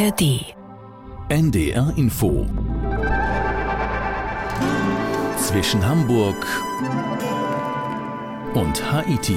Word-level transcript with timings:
ARD. 0.00 0.54
NDR 1.28 1.92
Info. 1.96 2.46
Zwischen 5.36 5.86
Hamburg 5.86 6.46
und 8.54 8.92
Haiti. 8.92 9.36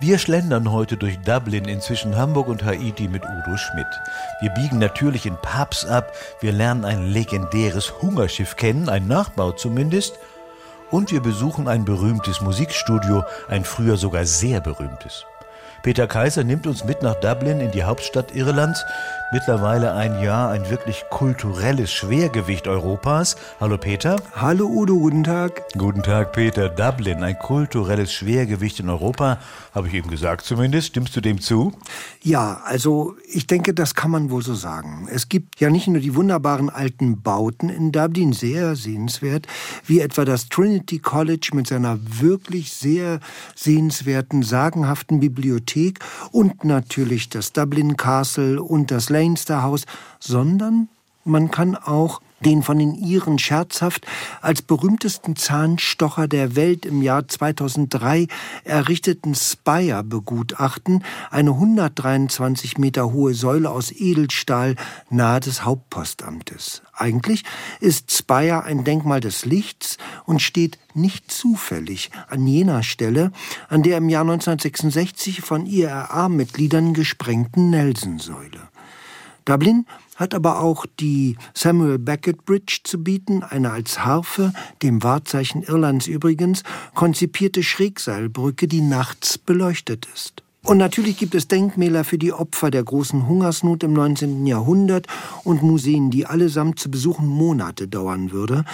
Wir 0.00 0.18
schlendern 0.18 0.72
heute 0.72 0.96
durch 0.96 1.20
Dublin 1.20 1.66
inzwischen 1.66 2.16
Hamburg 2.16 2.48
und 2.48 2.64
Haiti 2.64 3.06
mit 3.06 3.22
Udo 3.22 3.56
Schmidt. 3.56 3.86
Wir 4.40 4.50
biegen 4.50 4.80
natürlich 4.80 5.26
in 5.26 5.36
Pubs 5.36 5.84
ab, 5.86 6.12
wir 6.40 6.50
lernen 6.50 6.84
ein 6.84 7.06
legendäres 7.12 8.02
Hungerschiff 8.02 8.56
kennen, 8.56 8.88
ein 8.88 9.06
Nachbau 9.06 9.52
zumindest, 9.52 10.18
und 10.90 11.12
wir 11.12 11.20
besuchen 11.20 11.68
ein 11.68 11.84
berühmtes 11.84 12.40
Musikstudio, 12.40 13.22
ein 13.48 13.64
früher 13.64 13.96
sogar 13.96 14.24
sehr 14.24 14.60
berühmtes. 14.60 15.24
Peter 15.84 16.06
Kaiser 16.06 16.44
nimmt 16.44 16.66
uns 16.66 16.82
mit 16.84 17.02
nach 17.02 17.16
Dublin 17.16 17.60
in 17.60 17.70
die 17.70 17.84
Hauptstadt 17.84 18.34
Irlands, 18.34 18.86
mittlerweile 19.32 19.94
ein 19.94 20.20
Jahr 20.22 20.50
ein 20.50 20.68
wirklich 20.70 21.04
kulturelles 21.10 21.92
Schwergewicht 21.92 22.68
Europas. 22.68 23.36
Hallo 23.60 23.78
Peter. 23.78 24.16
Hallo 24.34 24.66
Udo, 24.66 24.98
guten 24.98 25.24
Tag. 25.24 25.62
Guten 25.76 26.02
Tag 26.02 26.32
Peter. 26.32 26.68
Dublin, 26.68 27.22
ein 27.22 27.38
kulturelles 27.38 28.12
Schwergewicht 28.12 28.80
in 28.80 28.88
Europa, 28.88 29.38
habe 29.74 29.88
ich 29.88 29.94
eben 29.94 30.10
gesagt 30.10 30.44
zumindest. 30.44 30.88
Stimmst 30.88 31.16
du 31.16 31.20
dem 31.20 31.40
zu? 31.40 31.72
Ja, 32.22 32.60
also 32.64 33.14
ich 33.30 33.46
denke, 33.46 33.74
das 33.74 33.94
kann 33.94 34.10
man 34.10 34.30
wohl 34.30 34.42
so 34.42 34.54
sagen. 34.54 35.08
Es 35.10 35.28
gibt 35.28 35.60
ja 35.60 35.70
nicht 35.70 35.88
nur 35.88 36.00
die 36.00 36.14
wunderbaren 36.14 36.70
alten 36.70 37.22
Bauten 37.22 37.68
in 37.68 37.92
Dublin, 37.92 38.32
sehr 38.32 38.76
sehenswert, 38.76 39.46
wie 39.86 40.00
etwa 40.00 40.24
das 40.24 40.48
Trinity 40.48 40.98
College 40.98 41.50
mit 41.54 41.66
seiner 41.66 41.98
wirklich 42.02 42.72
sehr 42.72 43.20
sehenswerten, 43.54 44.42
sagenhaften 44.42 45.20
Bibliothek 45.20 46.00
und 46.30 46.64
natürlich 46.64 47.28
das 47.28 47.52
Dublin 47.52 47.96
Castle 47.96 48.62
und 48.62 48.90
das 48.90 49.10
Leinster 49.14 49.62
Haus, 49.62 49.84
sondern 50.18 50.88
man 51.24 51.50
kann 51.50 51.74
auch 51.76 52.20
den 52.44 52.62
von 52.62 52.78
den 52.78 52.94
Iren 52.94 53.38
scherzhaft 53.38 54.06
als 54.40 54.62
berühmtesten 54.62 55.36
Zahnstocher 55.36 56.28
der 56.28 56.56
Welt 56.56 56.84
im 56.84 57.02
Jahr 57.02 57.26
2003 57.26 58.26
errichteten 58.64 59.34
Spire 59.34 60.04
begutachten, 60.04 61.02
eine 61.30 61.52
123 61.52 62.78
Meter 62.78 63.12
hohe 63.12 63.34
Säule 63.34 63.70
aus 63.70 63.90
Edelstahl 63.90 64.76
nahe 65.10 65.40
des 65.40 65.64
Hauptpostamtes. 65.64 66.82
Eigentlich 66.92 67.44
ist 67.80 68.12
Spire 68.12 68.64
ein 68.64 68.84
Denkmal 68.84 69.20
des 69.20 69.46
Lichts 69.46 69.96
und 70.26 70.42
steht 70.42 70.78
nicht 70.92 71.30
zufällig 71.30 72.10
an 72.28 72.46
jener 72.46 72.82
Stelle, 72.82 73.32
an 73.68 73.82
der 73.82 73.98
im 73.98 74.08
Jahr 74.08 74.22
1966 74.22 75.40
von 75.40 75.66
IRA-Mitgliedern 75.66 76.94
gesprengten 76.94 77.70
Nelson-Säule. 77.70 78.73
Dublin 79.44 79.86
hat 80.16 80.34
aber 80.34 80.60
auch 80.60 80.86
die 81.00 81.36
Samuel 81.54 81.98
Beckett 81.98 82.44
Bridge 82.44 82.80
zu 82.84 83.02
bieten, 83.02 83.42
eine 83.42 83.72
als 83.72 84.04
Harfe, 84.04 84.52
dem 84.82 85.02
Wahrzeichen 85.02 85.62
Irlands 85.62 86.06
übrigens, 86.06 86.62
konzipierte 86.94 87.62
Schrägseilbrücke, 87.62 88.68
die 88.68 88.80
nachts 88.80 89.38
beleuchtet 89.38 90.08
ist. 90.14 90.42
Und 90.62 90.78
natürlich 90.78 91.18
gibt 91.18 91.34
es 91.34 91.46
Denkmäler 91.46 92.04
für 92.04 92.16
die 92.16 92.32
Opfer 92.32 92.70
der 92.70 92.82
großen 92.82 93.26
Hungersnot 93.28 93.82
im 93.82 93.92
19. 93.92 94.46
Jahrhundert 94.46 95.06
und 95.44 95.62
Museen, 95.62 96.10
die 96.10 96.24
allesamt 96.24 96.78
zu 96.78 96.90
besuchen 96.90 97.26
Monate 97.26 97.86
dauern 97.86 98.32
würde. 98.32 98.64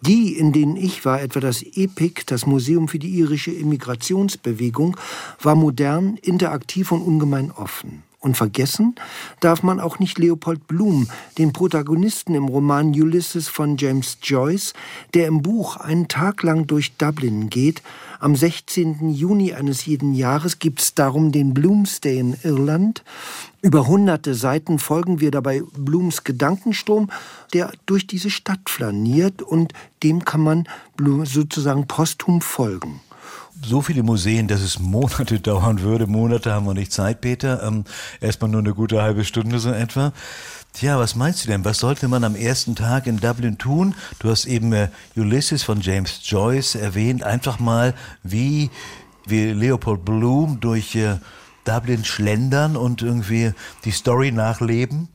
Die, 0.00 0.38
in 0.38 0.52
denen 0.52 0.76
ich 0.76 1.04
war, 1.04 1.20
etwa 1.20 1.40
das 1.40 1.62
EPIC, 1.62 2.26
das 2.26 2.46
Museum 2.46 2.88
für 2.88 2.98
die 2.98 3.10
irische 3.10 3.50
Immigrationsbewegung, 3.50 4.96
war 5.42 5.56
modern, 5.56 6.16
interaktiv 6.22 6.90
und 6.92 7.02
ungemein 7.02 7.50
offen. 7.50 8.02
Und 8.26 8.36
vergessen 8.36 8.96
darf 9.38 9.62
man 9.62 9.78
auch 9.78 10.00
nicht 10.00 10.18
Leopold 10.18 10.66
Bloom, 10.66 11.06
den 11.38 11.52
Protagonisten 11.52 12.34
im 12.34 12.46
Roman 12.46 12.88
Ulysses 12.88 13.46
von 13.46 13.76
James 13.76 14.18
Joyce, 14.20 14.74
der 15.14 15.28
im 15.28 15.42
Buch 15.42 15.76
einen 15.76 16.08
Tag 16.08 16.42
lang 16.42 16.66
durch 16.66 16.96
Dublin 16.96 17.50
geht. 17.50 17.82
Am 18.18 18.34
16. 18.34 19.10
Juni 19.10 19.52
eines 19.52 19.86
jeden 19.86 20.12
Jahres 20.12 20.58
gibt 20.58 20.80
es 20.80 20.94
darum 20.94 21.30
den 21.30 21.54
Bloomsday 21.54 22.18
in 22.18 22.36
Irland. 22.42 23.04
Über 23.62 23.86
hunderte 23.86 24.34
Seiten 24.34 24.80
folgen 24.80 25.20
wir 25.20 25.30
dabei 25.30 25.62
Blooms 25.78 26.24
Gedankenstrom, 26.24 27.12
der 27.52 27.70
durch 27.86 28.08
diese 28.08 28.30
Stadt 28.30 28.68
flaniert 28.68 29.40
und 29.40 29.72
dem 30.02 30.24
kann 30.24 30.40
man 30.40 30.68
sozusagen 31.26 31.86
posthum 31.86 32.40
folgen 32.40 33.00
so 33.64 33.82
viele 33.82 34.02
Museen, 34.02 34.48
dass 34.48 34.60
es 34.60 34.78
Monate 34.78 35.40
dauern 35.40 35.80
würde. 35.80 36.06
Monate 36.06 36.52
haben 36.52 36.66
wir 36.66 36.74
nicht 36.74 36.92
Zeit, 36.92 37.20
Peter. 37.20 37.62
Ähm, 37.62 37.84
erstmal 38.20 38.50
nur 38.50 38.60
eine 38.60 38.74
gute 38.74 39.02
halbe 39.02 39.24
Stunde 39.24 39.58
so 39.58 39.70
etwa. 39.70 40.12
Tja, 40.72 40.98
was 40.98 41.14
meinst 41.14 41.44
du 41.44 41.48
denn? 41.48 41.64
Was 41.64 41.78
sollte 41.78 42.06
man 42.06 42.22
am 42.22 42.34
ersten 42.34 42.74
Tag 42.74 43.06
in 43.06 43.18
Dublin 43.18 43.56
tun? 43.56 43.94
Du 44.18 44.28
hast 44.28 44.44
eben 44.44 44.72
äh, 44.72 44.88
Ulysses 45.16 45.62
von 45.62 45.80
James 45.80 46.20
Joyce 46.24 46.74
erwähnt. 46.74 47.22
Einfach 47.22 47.58
mal, 47.58 47.94
wie, 48.22 48.70
wie 49.26 49.52
Leopold 49.52 50.04
Bloom 50.04 50.60
durch 50.60 50.94
äh, 50.94 51.16
Dublin 51.64 52.04
schlendern 52.04 52.76
und 52.76 53.00
irgendwie 53.02 53.52
die 53.84 53.90
Story 53.90 54.32
nachleben. 54.32 55.08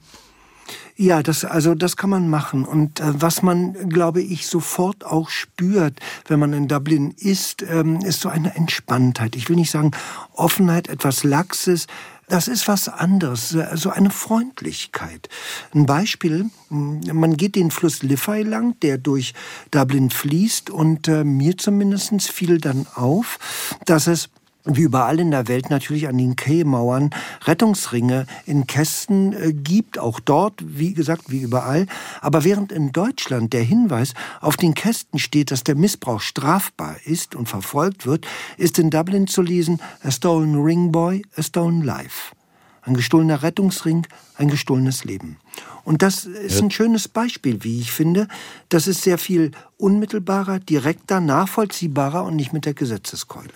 Ja, 1.02 1.24
das, 1.24 1.46
also 1.46 1.74
das 1.74 1.98
kann 1.98 2.12
man 2.12 2.30
machen. 2.30 2.64
Und 2.64 3.00
äh, 3.00 3.06
was 3.20 3.42
man, 3.42 3.90
glaube 3.90 4.22
ich, 4.22 4.46
sofort 4.46 5.04
auch 5.04 5.30
spürt, 5.30 6.00
wenn 6.28 6.40
man 6.40 6.54
in 6.54 6.68
Dublin 6.68 7.16
ist, 7.18 7.64
ähm, 7.64 8.02
ist 8.02 8.22
so 8.22 8.30
eine 8.30 8.56
Entspanntheit. 8.56 9.36
Ich 9.36 9.50
will 9.50 9.56
nicht 9.56 9.72
sagen 9.72 9.94
Offenheit, 10.32 10.90
etwas 10.90 11.24
Laxes. 11.24 11.88
Das 12.28 12.48
ist 12.48 12.68
was 12.68 12.88
anderes, 12.88 13.58
so 13.74 13.90
eine 13.90 14.12
Freundlichkeit. 14.12 15.28
Ein 15.74 15.88
Beispiel, 15.88 16.52
man 16.70 17.36
geht 17.36 17.56
den 17.56 17.72
Fluss 17.72 18.04
Liffey 18.04 18.44
lang, 18.44 18.80
der 18.82 19.00
durch 19.00 19.34
Dublin 19.72 20.12
fließt 20.12 20.70
und 20.70 21.08
äh, 21.08 21.24
mir 21.24 21.58
zumindest 21.58 22.32
fiel 22.32 22.60
dann 22.60 22.86
auf, 22.94 23.40
dass 23.86 24.06
es 24.06 24.30
wie 24.66 24.82
überall 24.82 25.20
in 25.20 25.32
der 25.32 25.48
Welt 25.48 25.70
natürlich 25.70 26.08
an 26.08 26.18
den 26.18 26.36
Quaymauern 26.36 27.10
Rettungsringe 27.46 28.28
in 28.46 28.68
Kästen 28.68 29.34
äh, 29.34 29.54
gibt, 29.54 29.98
auch 29.98 30.20
dort, 30.20 30.62
wie 30.66 30.94
gesagt, 30.94 31.30
wie 31.30 31.42
überall. 31.42 31.88
Aber 32.22 32.44
während 32.44 32.72
in 32.72 32.92
Deutschland 32.92 33.54
der 33.54 33.64
Hinweis 33.64 34.14
auf 34.40 34.58
den 34.58 34.74
Kästen 34.74 35.20
steht, 35.20 35.52
dass 35.52 35.64
der 35.64 35.76
Missbrauch 35.76 36.22
strafbar 36.22 36.96
ist 37.06 37.36
und 37.36 37.50
verfolgt 37.50 38.06
wird, 38.06 38.28
ist 38.58 38.80
in 38.80 38.90
Dublin 38.90 39.28
zu 39.28 39.42
lesen, 39.42 39.82
a 40.04 40.12
stolen 40.12 40.62
ring 40.62 40.92
boy, 40.92 41.24
a 41.36 41.42
stolen 41.42 41.82
life. 41.82 42.36
Ein 42.84 42.96
gestohlener 42.96 43.44
Rettungsring, 43.44 44.08
ein 44.38 44.50
gestohlenes 44.50 45.04
Leben. 45.04 45.38
Und 45.84 46.02
das 46.02 46.26
ist 46.26 46.62
ein 46.62 46.72
schönes 46.72 47.08
Beispiel, 47.08 47.64
wie 47.64 47.80
ich 47.80 47.92
finde. 47.92 48.28
Das 48.70 48.88
ist 48.88 49.04
sehr 49.04 49.20
viel 49.20 49.52
unmittelbarer, 49.78 50.60
direkter, 50.60 51.20
nachvollziehbarer 51.20 52.24
und 52.24 52.36
nicht 52.36 52.54
mit 52.54 52.66
der 52.66 52.74
Gesetzeskeule. 52.74 53.54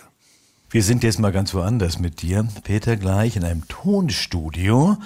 Wir 0.68 0.82
sind 0.82 1.04
jetzt 1.04 1.20
mal 1.20 1.30
ganz 1.30 1.54
woanders 1.54 2.00
mit 2.00 2.22
dir, 2.22 2.46
Peter, 2.64 2.96
gleich 2.96 3.36
in 3.36 3.44
einem 3.44 3.68
Tonstudio. 3.68 4.96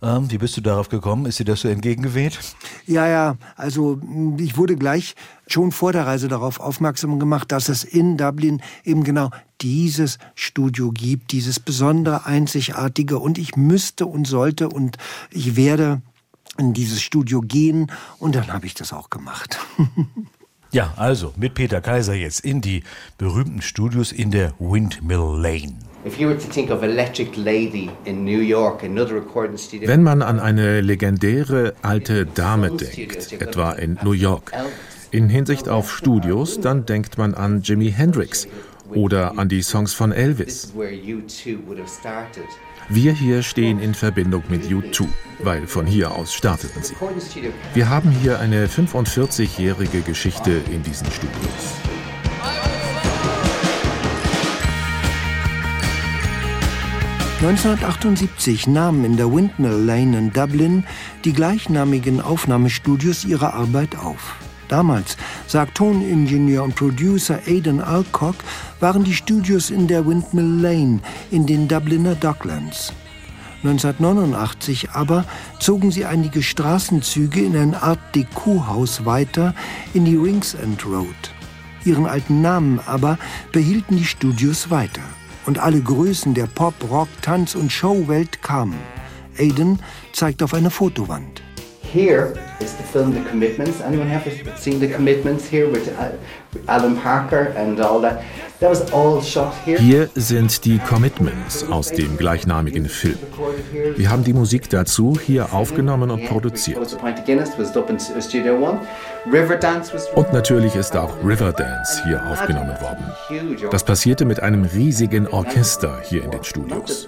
Ähm, 0.00 0.30
wie 0.30 0.38
bist 0.38 0.56
du 0.56 0.62
darauf 0.62 0.88
gekommen? 0.88 1.26
Ist 1.26 1.38
dir 1.38 1.44
das 1.44 1.60
so 1.60 1.68
entgegengeweht? 1.68 2.38
Ja, 2.86 3.06
ja, 3.06 3.36
also 3.54 4.00
ich 4.38 4.56
wurde 4.56 4.76
gleich 4.76 5.14
schon 5.46 5.72
vor 5.72 5.92
der 5.92 6.06
Reise 6.06 6.28
darauf 6.28 6.58
aufmerksam 6.58 7.18
gemacht, 7.18 7.52
dass 7.52 7.68
es 7.68 7.84
in 7.84 8.16
Dublin 8.16 8.62
eben 8.82 9.04
genau 9.04 9.28
dieses 9.60 10.18
Studio 10.34 10.90
gibt, 10.90 11.32
dieses 11.32 11.60
besondere, 11.60 12.24
einzigartige 12.24 13.18
und 13.18 13.36
ich 13.36 13.56
müsste 13.56 14.06
und 14.06 14.26
sollte 14.26 14.70
und 14.70 14.96
ich 15.30 15.54
werde 15.54 16.00
in 16.56 16.72
dieses 16.72 17.02
Studio 17.02 17.42
gehen 17.42 17.92
und 18.18 18.34
dann 18.36 18.50
habe 18.50 18.64
ich 18.64 18.72
das 18.72 18.94
auch 18.94 19.10
gemacht. 19.10 19.58
Ja, 20.72 20.94
also 20.96 21.34
mit 21.36 21.54
Peter 21.54 21.80
Kaiser 21.80 22.14
jetzt 22.14 22.44
in 22.44 22.60
die 22.60 22.84
berühmten 23.18 23.60
Studios 23.60 24.12
in 24.12 24.30
der 24.30 24.52
Windmill 24.60 25.36
Lane. 25.36 25.74
Wenn 26.04 26.28
man 30.02 30.22
an 30.22 30.38
eine 30.38 30.80
legendäre 30.80 31.74
alte 31.82 32.24
Dame 32.24 32.70
denkt, 32.70 33.32
etwa 33.32 33.72
in 33.72 33.98
New 34.04 34.12
York, 34.12 34.52
in 35.10 35.28
Hinsicht 35.28 35.68
auf 35.68 35.90
Studios, 35.90 36.60
dann 36.60 36.86
denkt 36.86 37.18
man 37.18 37.34
an 37.34 37.62
Jimi 37.62 37.90
Hendrix 37.90 38.46
oder 38.90 39.38
an 39.38 39.48
die 39.48 39.62
Songs 39.62 39.92
von 39.92 40.12
Elvis. 40.12 40.72
Wir 42.92 43.12
hier 43.12 43.44
stehen 43.44 43.78
in 43.78 43.94
Verbindung 43.94 44.42
mit 44.48 44.64
U2, 44.64 45.06
weil 45.38 45.68
von 45.68 45.86
hier 45.86 46.10
aus 46.10 46.34
starteten 46.34 46.82
sie. 46.82 46.96
Wir 47.72 47.88
haben 47.88 48.10
hier 48.10 48.40
eine 48.40 48.66
45-jährige 48.66 50.00
Geschichte 50.00 50.60
in 50.72 50.82
diesen 50.82 51.06
Studios. 51.12 51.76
...1978 57.40 58.68
nahmen 58.68 59.04
in 59.04 59.16
der 59.16 59.32
Windmill 59.32 59.70
Lane 59.70 60.18
in 60.18 60.32
Dublin 60.32 60.84
die 61.24 61.32
gleichnamigen 61.32 62.20
Aufnahmestudios 62.20 63.24
ihre 63.24 63.54
Arbeit 63.54 63.96
auf. 63.96 64.34
Damals, 64.70 65.16
sagt 65.48 65.74
Toningenieur 65.74 66.62
und 66.62 66.76
Producer 66.76 67.40
Aidan 67.44 67.80
Alcock, 67.80 68.36
waren 68.78 69.02
die 69.02 69.14
Studios 69.14 69.68
in 69.68 69.88
der 69.88 70.06
Windmill 70.06 70.60
Lane 70.62 71.00
in 71.32 71.44
den 71.44 71.66
Dubliner 71.66 72.14
Docklands. 72.14 72.92
1989 73.64 74.90
aber 74.92 75.24
zogen 75.58 75.90
sie 75.90 76.04
einige 76.04 76.40
Straßenzüge 76.40 77.40
in 77.40 77.56
ein 77.56 77.74
Art 77.74 77.98
Deco-Haus 78.14 79.04
weiter 79.04 79.54
in 79.92 80.04
die 80.04 80.16
Ringsend 80.16 80.86
Road. 80.86 81.06
Ihren 81.84 82.06
alten 82.06 82.40
Namen 82.40 82.78
aber 82.86 83.18
behielten 83.50 83.96
die 83.96 84.04
Studios 84.04 84.70
weiter. 84.70 85.02
Und 85.46 85.58
alle 85.58 85.80
Größen 85.80 86.32
der 86.34 86.46
Pop, 86.46 86.74
Rock, 86.88 87.08
Tanz 87.22 87.56
und 87.56 87.72
Showwelt 87.72 88.40
kamen. 88.40 88.78
Aiden 89.36 89.80
zeigt 90.12 90.44
auf 90.44 90.54
eine 90.54 90.70
Fotowand. 90.70 91.42
Here 91.82 92.49
is 92.60 92.76
the 92.76 92.82
film 92.82 93.12
The 93.12 93.28
Commitments. 93.28 93.80
Anyone 93.80 94.08
have 94.08 94.24
seen 94.58 94.80
The 94.80 94.88
Commitments 94.88 95.48
here 95.48 95.68
with 95.68 95.88
uh, 95.98 96.12
Alan 96.68 96.96
Parker 96.96 97.52
and 97.56 97.80
all 97.80 98.00
that? 98.02 98.22
Hier 99.64 100.10
sind 100.14 100.64
die 100.66 100.78
Commitments 100.80 101.66
aus 101.70 101.88
dem 101.92 102.18
gleichnamigen 102.18 102.84
Film. 102.84 103.16
Wir 103.96 104.10
haben 104.10 104.22
die 104.22 104.34
Musik 104.34 104.68
dazu 104.68 105.18
hier 105.18 105.54
aufgenommen 105.54 106.10
und 106.10 106.26
produziert. 106.26 106.76
Und 110.14 110.32
natürlich 110.34 110.74
ist 110.76 110.94
auch 110.94 111.16
Riverdance 111.24 112.02
hier 112.04 112.22
aufgenommen 112.26 112.76
worden. 112.82 113.70
Das 113.70 113.82
passierte 113.82 114.26
mit 114.26 114.42
einem 114.42 114.64
riesigen 114.66 115.26
Orchester 115.26 115.98
hier 116.04 116.22
in 116.22 116.30
den 116.30 116.44
Studios. 116.44 117.06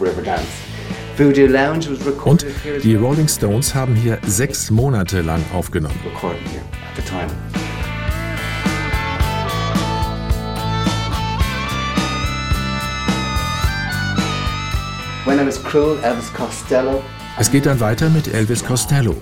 Riverdance. 0.00 0.43
Und 2.24 2.46
die 2.82 2.94
Rolling 2.96 3.28
Stones 3.28 3.74
haben 3.74 3.94
hier 3.94 4.18
sechs 4.26 4.70
Monate 4.70 5.20
lang 5.20 5.44
aufgenommen. 5.52 5.98
Es 17.38 17.50
geht 17.50 17.66
dann 17.66 17.80
weiter 17.80 18.10
mit 18.10 18.32
Elvis 18.32 18.64
Costello. 18.64 19.16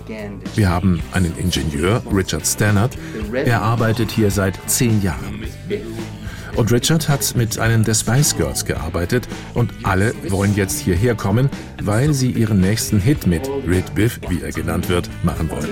Wir 0.55 0.69
haben 0.69 1.01
einen 1.13 1.37
Ingenieur, 1.39 2.03
Richard 2.13 2.47
Stannard. 2.47 2.97
Er 3.33 3.63
arbeitet 3.63 4.11
hier 4.11 4.31
seit 4.31 4.59
zehn 4.67 5.01
Jahren. 5.03 5.45
Und 6.57 6.71
Richard 6.71 7.09
hat 7.09 7.35
mit 7.35 7.59
einem 7.59 7.83
der 7.83 7.95
Spice 7.95 8.37
Girls 8.37 8.65
gearbeitet 8.65 9.27
und 9.55 9.73
alle 9.85 10.13
wollen 10.29 10.55
jetzt 10.55 10.79
hierher 10.81 11.15
kommen, 11.15 11.49
weil 11.83 12.13
sie 12.13 12.31
ihren 12.31 12.61
nächsten 12.61 13.01
Hit 13.01 13.27
mit 13.27 13.49
Red 13.67 13.95
Biff, 13.95 14.21
wie 14.29 14.43
er 14.43 14.53
genannt 14.53 14.89
wird, 14.89 15.09
machen 15.23 15.51
wollen. 15.51 15.69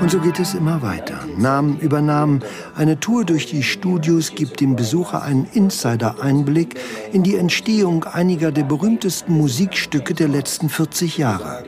Und 0.00 0.12
so 0.12 0.20
geht 0.20 0.38
es 0.38 0.54
immer 0.54 0.80
weiter. 0.80 1.18
Namen 1.36 1.80
über 1.80 2.00
Namen. 2.00 2.40
Eine 2.76 3.00
Tour 3.00 3.24
durch 3.24 3.46
die 3.46 3.64
Studios 3.64 4.32
gibt 4.32 4.60
dem 4.60 4.76
Besucher 4.76 5.22
einen 5.22 5.48
Insider-Einblick 5.54 6.78
in 7.12 7.24
die 7.24 7.34
Entstehung 7.34 8.04
einiger 8.04 8.52
der 8.52 8.62
berühmtesten 8.62 9.36
Musikstücke 9.36 10.14
der 10.14 10.28
letzten 10.28 10.68
40 10.68 11.18
Jahre. 11.18 11.64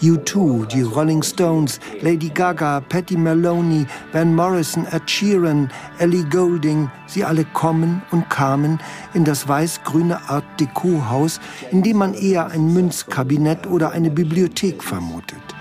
U2, 0.00 0.66
die 0.66 0.82
Rolling 0.82 1.24
Stones, 1.24 1.80
Lady 2.02 2.28
Gaga, 2.28 2.80
Patty 2.80 3.16
Maloney, 3.16 3.84
Van 4.12 4.32
Morrison, 4.32 4.86
Ed 4.92 5.10
Sheeran, 5.10 5.68
Ellie 5.98 6.24
Goulding, 6.30 6.88
sie 7.08 7.24
alle 7.24 7.44
kommen 7.44 8.00
und 8.12 8.30
kamen 8.30 8.78
in 9.12 9.24
das 9.24 9.48
weiß-grüne 9.48 10.28
Art 10.28 10.44
Deco-Haus, 10.60 11.40
in 11.72 11.82
dem 11.82 11.96
man 11.96 12.14
eher 12.14 12.46
ein 12.46 12.72
Münzkabinett 12.72 13.66
oder 13.66 13.90
eine 13.90 14.10
Bibliothek 14.10 14.84
vermutet. 14.84 15.51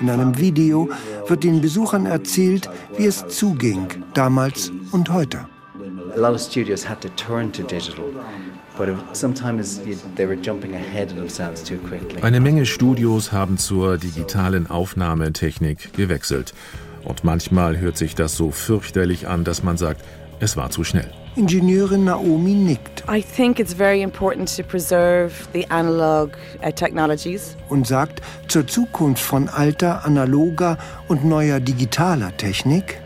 In 0.00 0.10
einem 0.10 0.38
Video 0.38 0.88
wird 1.26 1.44
den 1.44 1.60
Besuchern 1.60 2.06
erzählt, 2.06 2.70
wie 2.96 3.06
es 3.06 3.26
zuging, 3.28 3.88
damals 4.14 4.70
und 4.92 5.10
heute. 5.10 5.46
A 6.14 6.16
lot 6.16 6.34
of 6.34 6.40
studios 6.40 6.88
had 6.88 7.00
to 7.00 7.08
turn 7.16 7.50
to 7.52 7.62
digital. 7.64 8.04
Eine 12.22 12.40
Menge 12.40 12.66
Studios 12.66 13.32
haben 13.32 13.58
zur 13.58 13.98
digitalen 13.98 14.68
Aufnahmetechnik 14.68 15.92
gewechselt. 15.92 16.54
Und 17.04 17.22
manchmal 17.22 17.78
hört 17.78 17.96
sich 17.96 18.14
das 18.16 18.36
so 18.36 18.50
fürchterlich 18.50 19.28
an, 19.28 19.44
dass 19.44 19.62
man 19.62 19.76
sagt, 19.76 20.02
es 20.44 20.56
war 20.56 20.70
zu 20.70 20.84
schnell. 20.84 21.10
Ingenieurin 21.36 22.04
Naomi 22.04 22.54
nickt. 22.54 23.02
I 23.08 23.20
think 23.20 23.58
it's 23.58 23.74
very 23.74 24.02
important 24.02 24.54
to 24.56 24.62
preserve 24.62 25.32
the 25.52 25.68
analog 25.70 26.36
uh, 26.62 26.70
technologies. 26.70 27.56
Und 27.68 27.88
sagt, 27.88 28.20
zur 28.46 28.66
Zukunft 28.66 29.22
von 29.22 29.48
alter, 29.48 30.04
analoger 30.04 30.78
und 31.08 31.24
neuer 31.24 31.58
digitaler 31.58 32.36
Technik 32.36 33.00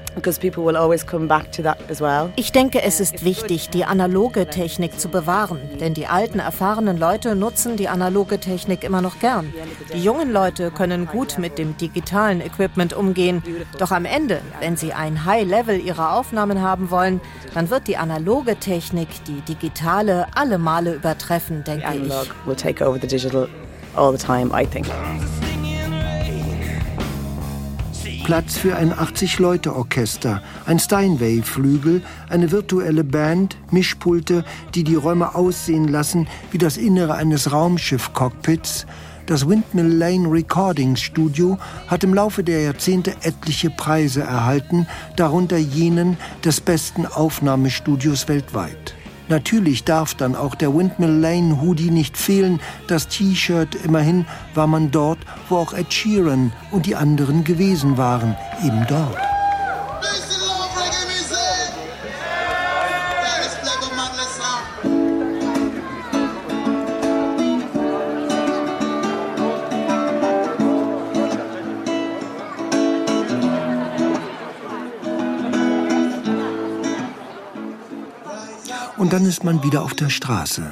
ich 2.36 2.52
denke, 2.52 2.82
es 2.82 3.00
ist 3.00 3.24
wichtig, 3.24 3.70
die 3.70 3.84
analoge 3.84 4.46
Technik 4.46 4.98
zu 4.98 5.08
bewahren, 5.08 5.58
denn 5.80 5.94
die 5.94 6.06
alten, 6.06 6.38
erfahrenen 6.38 6.98
Leute 6.98 7.34
nutzen 7.34 7.76
die 7.76 7.88
analoge 7.88 8.38
Technik 8.38 8.84
immer 8.84 9.00
noch 9.00 9.18
gern. 9.20 9.52
Die 9.92 10.02
jungen 10.02 10.32
Leute 10.32 10.70
können 10.70 11.06
gut 11.06 11.38
mit 11.38 11.58
dem 11.58 11.76
digitalen 11.76 12.40
Equipment 12.40 12.94
umgehen, 12.94 13.42
doch 13.78 13.90
am 13.90 14.04
Ende, 14.04 14.40
wenn 14.60 14.76
sie 14.76 14.92
ein 14.92 15.24
High-Level 15.24 15.80
ihrer 15.80 16.16
Aufnahmen 16.16 16.62
haben 16.62 16.90
wollen, 16.90 17.20
dann 17.54 17.70
wird 17.70 17.88
die 17.88 17.96
analoge 17.96 18.56
Technik 18.56 19.08
die 19.26 19.40
digitale 19.42 20.26
alle 20.34 20.58
Male 20.58 20.94
übertreffen, 20.94 21.64
denke 21.64 21.86
ich. 22.04 22.12
Platz 28.28 28.58
für 28.58 28.76
ein 28.76 28.92
80-Leute-Orchester, 28.92 30.42
ein 30.66 30.78
Steinway-Flügel, 30.78 32.02
eine 32.28 32.52
virtuelle 32.52 33.02
Band, 33.02 33.56
Mischpulte, 33.70 34.44
die 34.74 34.84
die 34.84 34.96
Räume 34.96 35.34
aussehen 35.34 35.88
lassen 35.88 36.28
wie 36.50 36.58
das 36.58 36.76
Innere 36.76 37.14
eines 37.14 37.52
Raumschiff-Cockpits. 37.52 38.84
Das 39.24 39.48
Windmill 39.48 39.86
Lane 39.86 40.30
Recording 40.30 40.96
Studio 40.96 41.56
hat 41.86 42.04
im 42.04 42.12
Laufe 42.12 42.44
der 42.44 42.60
Jahrzehnte 42.60 43.14
etliche 43.22 43.70
Preise 43.70 44.20
erhalten, 44.20 44.86
darunter 45.16 45.56
jenen 45.56 46.18
des 46.44 46.60
besten 46.60 47.06
Aufnahmestudios 47.06 48.28
weltweit. 48.28 48.97
Natürlich 49.28 49.84
darf 49.84 50.14
dann 50.14 50.34
auch 50.34 50.54
der 50.54 50.74
Windmill 50.74 51.10
Lane 51.10 51.60
Hoodie 51.60 51.90
nicht 51.90 52.16
fehlen, 52.16 52.60
das 52.86 53.08
T-Shirt. 53.08 53.74
Immerhin 53.84 54.26
war 54.54 54.66
man 54.66 54.90
dort, 54.90 55.18
wo 55.48 55.56
auch 55.56 55.74
Ed 55.74 55.92
Sheeran 55.92 56.52
und 56.70 56.86
die 56.86 56.96
anderen 56.96 57.44
gewesen 57.44 57.98
waren, 57.98 58.36
eben 58.64 58.86
dort. 58.88 59.37
Und 79.08 79.14
dann 79.14 79.24
ist 79.24 79.42
man 79.42 79.62
wieder 79.62 79.84
auf 79.84 79.94
der 79.94 80.10
Straße. 80.10 80.64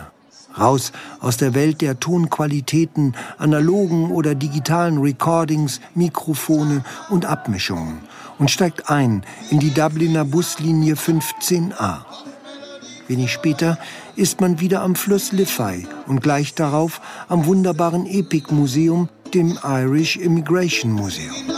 Raus 0.61 0.93
aus 1.21 1.39
der 1.39 1.55
Welt 1.55 1.81
der 1.81 2.01
Tonqualitäten, 2.01 3.15
analogen 3.39 4.11
oder 4.11 4.35
digitalen 4.35 4.99
Recordings, 4.99 5.81
Mikrofone 5.95 6.85
und 7.09 7.25
Abmischungen 7.25 8.01
und 8.39 8.51
steigt 8.51 8.91
ein 8.91 9.25
in 9.49 9.59
die 9.59 9.73
Dubliner 9.73 10.27
Buslinie 10.27 10.97
15a. 10.97 12.05
Wenig 13.09 13.33
später 13.33 13.79
ist 14.17 14.39
man 14.43 14.61
wieder 14.61 14.83
am 14.83 14.97
Fluss 14.97 15.33
Liffey 15.33 15.89
und 16.07 16.21
gleich 16.21 16.55
darauf 16.55 17.01
am 17.29 17.47
wunderbaren 17.47 18.05
Epic 18.05 18.53
Museum, 18.53 19.09
dem 19.33 19.59
Irish 19.65 20.19
Immigration 20.19 20.93
Museum. 20.93 21.56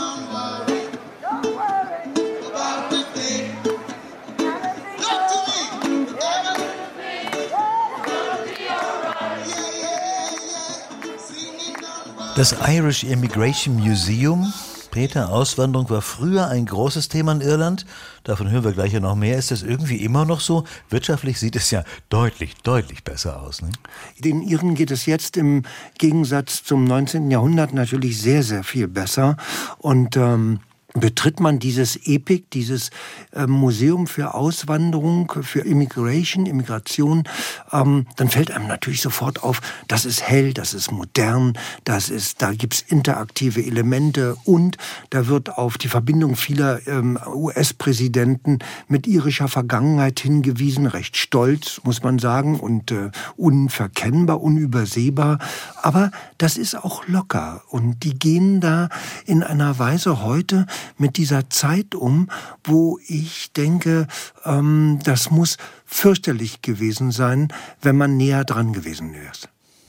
Das 12.39 12.55
Irish 12.69 13.03
Immigration 13.03 13.75
Museum, 13.75 14.53
Peter, 14.91 15.29
Auswanderung 15.29 15.89
war 15.89 16.01
früher 16.01 16.47
ein 16.47 16.65
großes 16.67 17.09
Thema 17.09 17.33
in 17.33 17.41
Irland. 17.41 17.85
Davon 18.23 18.49
hören 18.49 18.63
wir 18.63 18.71
gleich 18.71 18.93
ja 18.93 19.01
noch 19.01 19.17
mehr. 19.17 19.37
Ist 19.37 19.51
das 19.51 19.61
irgendwie 19.61 19.97
immer 19.97 20.23
noch 20.23 20.39
so? 20.39 20.63
Wirtschaftlich 20.89 21.37
sieht 21.37 21.57
es 21.57 21.69
ja 21.69 21.83
deutlich, 22.07 22.55
deutlich 22.63 23.03
besser 23.03 23.41
aus. 23.41 23.61
Ne? 23.61 23.71
Den 24.19 24.41
Iren 24.41 24.75
geht 24.75 24.89
es 24.89 25.05
jetzt 25.05 25.35
im 25.35 25.63
Gegensatz 25.97 26.63
zum 26.63 26.85
19. 26.85 27.29
Jahrhundert 27.29 27.73
natürlich 27.73 28.21
sehr, 28.21 28.41
sehr 28.41 28.63
viel 28.63 28.87
besser. 28.87 29.35
Und 29.77 30.15
ähm, 30.15 30.61
betritt 30.93 31.39
man 31.39 31.59
dieses 31.59 31.95
EPIC, 31.95 32.49
dieses 32.49 32.89
äh, 33.31 33.45
Museum 33.45 34.07
für 34.07 34.33
Auswanderung, 34.33 35.31
für 35.41 35.59
Immigration, 35.59 36.47
Immigration, 36.47 37.23
ähm, 37.71 38.07
dann 38.15 38.29
fällt 38.29 38.51
einem 38.51 38.67
natürlich 38.67 39.01
sofort 39.01 39.43
auf, 39.43 39.61
das 39.87 40.05
ist 40.05 40.23
hell, 40.23 40.53
das 40.53 40.73
ist 40.73 40.91
modern, 40.91 41.53
das 41.83 42.09
ist, 42.09 42.41
da 42.41 42.53
gibt's 42.53 42.81
interaktive 42.81 43.63
Elemente 43.63 44.35
und 44.45 44.77
da 45.11 45.27
wird 45.27 45.57
auf 45.57 45.77
die 45.77 45.89
Verbindung 45.89 46.35
vieler 46.35 46.87
ähm, 46.87 47.19
US-Präsidenten 47.27 48.59
mit 48.87 49.05
irischer 49.05 49.47
Vergangenheit 49.47 50.19
hingewiesen, 50.19 50.87
recht 50.87 51.17
stolz, 51.17 51.81
muss 51.83 52.01
man 52.01 52.17
sagen, 52.17 52.59
und 52.59 52.91
äh, 52.91 53.11
unverkennbar, 53.37 54.41
unübersehbar. 54.41 55.37
Aber 55.81 56.09
das 56.39 56.57
ist 56.57 56.75
auch 56.75 57.07
locker 57.07 57.61
und 57.69 58.03
die 58.03 58.17
gehen 58.17 58.59
da 58.59 58.89
in 59.25 59.43
einer 59.43 59.77
Weise 59.77 60.23
heute, 60.23 60.65
mit 60.97 61.17
dieser 61.17 61.49
Zeit 61.49 61.95
um, 61.95 62.29
wo 62.63 62.99
ich 63.07 63.51
denke, 63.53 64.07
ähm, 64.45 64.99
das 65.03 65.31
muss 65.31 65.57
fürchterlich 65.85 66.61
gewesen 66.61 67.11
sein, 67.11 67.49
wenn 67.81 67.97
man 67.97 68.17
näher 68.17 68.43
dran 68.43 68.73
gewesen 68.73 69.13
wäre. 69.13 69.31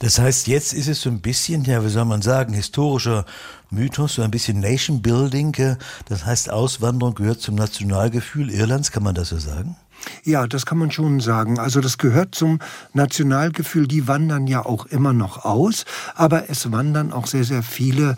Das 0.00 0.18
heißt, 0.18 0.46
jetzt 0.46 0.72
ist 0.72 0.88
es 0.88 1.02
so 1.02 1.10
ein 1.10 1.20
bisschen, 1.20 1.64
ja, 1.64 1.84
wie 1.84 1.90
soll 1.90 2.06
man 2.06 2.22
sagen, 2.22 2.54
historischer 2.54 3.26
Mythos, 3.70 4.14
so 4.14 4.22
ein 4.22 4.30
bisschen 4.30 4.58
Nation 4.58 5.02
Building. 5.02 5.76
Das 6.06 6.24
heißt, 6.24 6.50
Auswanderung 6.50 7.14
gehört 7.14 7.42
zum 7.42 7.54
Nationalgefühl 7.54 8.50
Irlands, 8.50 8.92
kann 8.92 9.02
man 9.02 9.14
das 9.14 9.28
so 9.28 9.38
sagen? 9.38 9.76
Ja, 10.24 10.46
das 10.46 10.64
kann 10.64 10.78
man 10.78 10.90
schon 10.90 11.20
sagen. 11.20 11.58
Also 11.58 11.82
das 11.82 11.98
gehört 11.98 12.34
zum 12.34 12.60
Nationalgefühl. 12.94 13.86
Die 13.86 14.08
wandern 14.08 14.46
ja 14.46 14.64
auch 14.64 14.86
immer 14.86 15.12
noch 15.12 15.44
aus, 15.44 15.84
aber 16.14 16.48
es 16.48 16.72
wandern 16.72 17.12
auch 17.12 17.26
sehr, 17.26 17.44
sehr 17.44 17.62
viele 17.62 18.12
äh, 18.12 18.16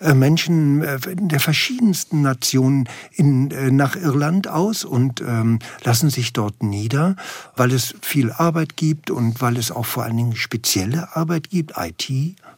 Menschen 0.00 0.82
äh, 0.82 0.98
der 1.14 1.40
verschiedensten 1.40 2.22
Nationen 2.22 2.88
in, 3.12 3.50
äh, 3.50 3.70
nach 3.70 3.96
Irland 3.96 4.48
aus 4.48 4.84
und 4.84 5.20
ähm, 5.20 5.58
lassen 5.84 6.10
sich 6.10 6.32
dort 6.32 6.62
nieder, 6.62 7.16
weil 7.56 7.72
es 7.72 7.94
viel 8.00 8.32
Arbeit 8.32 8.76
gibt 8.76 9.10
und 9.10 9.40
weil 9.40 9.56
es 9.56 9.70
auch 9.70 9.86
vor 9.86 10.04
allen 10.04 10.16
Dingen 10.16 10.36
spezielle 10.36 11.14
Arbeit 11.14 11.50
gibt. 11.50 11.74
IT 11.76 12.10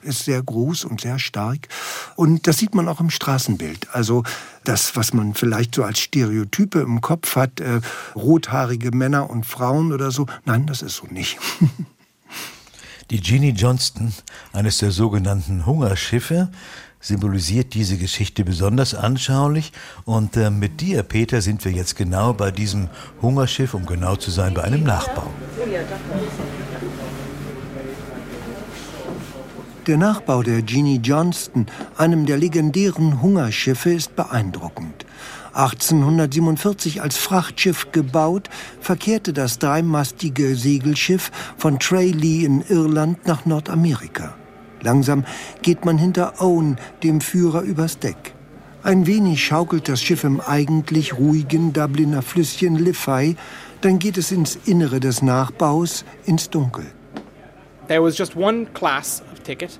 ist 0.02 0.24
sehr 0.24 0.42
groß 0.42 0.84
und 0.84 1.00
sehr 1.00 1.18
stark. 1.18 1.68
Und 2.16 2.46
das 2.46 2.58
sieht 2.58 2.74
man 2.74 2.88
auch 2.88 3.00
im 3.00 3.10
Straßenbild. 3.10 3.88
Also 3.92 4.22
das, 4.64 4.96
was 4.96 5.12
man 5.12 5.34
vielleicht 5.34 5.74
so 5.74 5.84
als 5.84 5.98
Stereotype 5.98 6.80
im 6.80 7.00
Kopf 7.00 7.36
hat, 7.36 7.60
äh, 7.60 7.80
rothaarige 8.14 8.90
Männer 8.92 9.30
und 9.30 9.46
Frauen 9.46 9.92
oder 9.92 10.10
so, 10.10 10.26
nein, 10.44 10.66
das 10.66 10.82
ist 10.82 10.96
so 10.96 11.06
nicht. 11.06 11.38
Die 13.10 13.20
Jeannie 13.20 13.50
Johnston, 13.50 14.14
eines 14.52 14.78
der 14.78 14.90
sogenannten 14.90 15.66
Hungerschiffe, 15.66 16.50
symbolisiert 17.02 17.74
diese 17.74 17.98
Geschichte 17.98 18.44
besonders 18.44 18.94
anschaulich. 18.94 19.72
Und 20.06 20.36
äh, 20.38 20.48
mit 20.48 20.80
dir, 20.80 21.02
Peter, 21.02 21.42
sind 21.42 21.62
wir 21.66 21.72
jetzt 21.72 21.96
genau 21.96 22.32
bei 22.32 22.50
diesem 22.50 22.88
Hungerschiff, 23.20 23.74
um 23.74 23.84
genau 23.84 24.16
zu 24.16 24.30
sein, 24.30 24.54
bei 24.54 24.62
einem 24.64 24.84
Nachbau. 24.84 25.26
Der 29.86 29.96
Nachbau 29.96 30.44
der 30.44 30.64
Jeannie 30.64 31.00
Johnston, 31.02 31.66
einem 31.98 32.24
der 32.24 32.38
legendären 32.38 33.20
Hungerschiffe, 33.20 33.90
ist 33.90 34.14
beeindruckend. 34.14 35.04
1847 35.54 37.02
als 37.02 37.16
Frachtschiff 37.16 37.90
gebaut, 37.92 38.48
verkehrte 38.80 39.32
das 39.32 39.58
dreimastige 39.58 40.54
Segelschiff 40.54 41.30
von 41.58 41.78
Tralee 41.78 42.44
in 42.44 42.62
Irland 42.68 43.26
nach 43.26 43.44
Nordamerika. 43.44 44.34
Langsam 44.82 45.24
geht 45.62 45.84
man 45.84 45.98
hinter 45.98 46.40
Owen, 46.40 46.76
dem 47.02 47.20
Führer, 47.20 47.62
übers 47.62 47.98
Deck. 47.98 48.34
Ein 48.82 49.06
wenig 49.06 49.44
schaukelt 49.44 49.88
das 49.88 50.02
Schiff 50.02 50.24
im 50.24 50.40
eigentlich 50.40 51.16
ruhigen 51.16 51.72
Dubliner 51.72 52.20
Flüsschen 52.20 52.76
Liffey, 52.76 53.36
dann 53.80 53.98
geht 53.98 54.18
es 54.18 54.32
ins 54.32 54.58
Innere 54.66 54.98
des 54.98 55.22
Nachbaus, 55.22 56.04
ins 56.24 56.50
Dunkel. 56.50 56.86
There 57.88 58.02
was 58.02 58.18
just 58.18 58.36
one 58.36 58.66
class 58.74 59.22
of 59.32 59.40
ticket. 59.40 59.78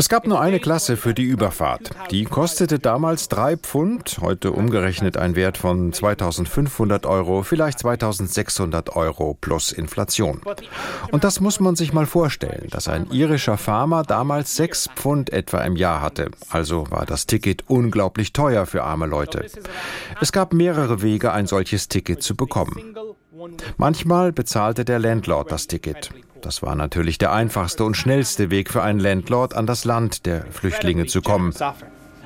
Es 0.00 0.08
gab 0.08 0.26
nur 0.26 0.40
eine 0.40 0.60
Klasse 0.60 0.96
für 0.96 1.14
die 1.14 1.24
Überfahrt. 1.24 1.90
Die 2.10 2.24
kostete 2.24 2.78
damals 2.78 3.28
drei 3.28 3.56
Pfund, 3.56 4.18
heute 4.20 4.52
umgerechnet 4.52 5.16
ein 5.16 5.34
Wert 5.36 5.58
von 5.58 5.92
2500 5.92 7.06
Euro, 7.06 7.42
vielleicht 7.42 7.80
2600 7.80 8.94
Euro 8.94 9.36
plus 9.40 9.72
Inflation. 9.72 10.40
Und 11.10 11.24
das 11.24 11.40
muss 11.40 11.58
man 11.58 11.76
sich 11.76 11.92
mal 11.92 12.06
vorstellen, 12.06 12.68
dass 12.70 12.88
ein 12.88 13.10
irischer 13.10 13.58
Farmer 13.58 14.02
damals 14.02 14.54
sechs 14.54 14.88
Pfund 14.94 15.32
etwa 15.32 15.62
im 15.62 15.76
Jahr 15.76 16.00
hatte. 16.00 16.30
Also 16.48 16.90
war 16.90 17.06
das 17.06 17.26
Ticket 17.26 17.64
unglaublich 17.68 18.32
teuer 18.32 18.66
für 18.66 18.84
arme 18.84 19.06
Leute. 19.06 19.46
Es 20.20 20.32
gab 20.32 20.52
mehrere 20.52 21.02
Wege, 21.02 21.32
ein 21.32 21.46
solches 21.46 21.88
Ticket 21.88 22.22
zu 22.22 22.36
bekommen. 22.36 22.94
Manchmal 23.76 24.32
bezahlte 24.32 24.84
der 24.84 24.98
Landlord 24.98 25.52
das 25.52 25.66
Ticket. 25.66 26.10
Das 26.42 26.62
war 26.62 26.74
natürlich 26.74 27.18
der 27.18 27.32
einfachste 27.32 27.84
und 27.84 27.96
schnellste 27.96 28.50
Weg 28.50 28.70
für 28.70 28.82
einen 28.82 29.00
Landlord 29.00 29.54
an 29.54 29.66
das 29.66 29.84
Land 29.84 30.26
der 30.26 30.44
Flüchtlinge 30.50 31.06
zu 31.06 31.22
kommen. 31.22 31.52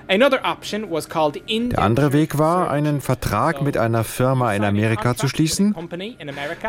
Der 0.09 1.78
andere 1.78 2.12
Weg 2.12 2.38
war, 2.38 2.71
einen 2.71 3.00
Vertrag 3.00 3.62
mit 3.62 3.76
einer 3.76 4.04
Firma 4.04 4.52
in 4.52 4.64
Amerika 4.64 5.16
zu 5.16 5.28
schließen, 5.28 5.75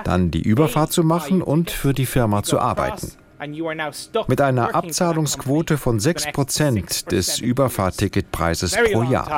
dann 0.04 0.32
die 0.32 0.42
Überfahrt 0.42 0.94
zu 0.94 1.04
machen 1.04 1.42
und 1.42 1.72
für 1.72 1.94
die 1.94 2.06
Firma 2.06 2.44
zu 2.44 2.60
arbeiten. 2.60 3.12
Mit 4.28 4.40
einer 4.40 4.74
Abzahlungsquote 4.74 5.78
von 5.78 6.00
6% 6.00 7.10
des 7.10 7.40
Überfahrtticketpreises 7.40 8.78
pro 8.92 9.04
Jahr. 9.04 9.30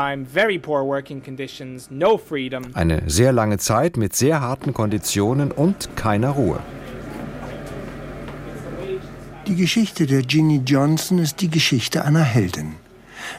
Eine 2.74 3.04
sehr 3.08 3.32
lange 3.32 3.58
Zeit 3.58 3.98
mit 3.98 4.16
sehr 4.16 4.42
harten 4.42 4.74
Konditionen 4.74 5.52
und 5.52 5.90
keiner 5.96 6.30
Ruhe. 6.30 6.60
Die 9.48 9.56
Geschichte 9.56 10.08
der 10.08 10.24
Ginny 10.24 10.62
Johnson 10.66 11.20
ist 11.20 11.40
die 11.40 11.50
Geschichte 11.50 12.04
einer 12.04 12.24
Heldin. 12.24 12.74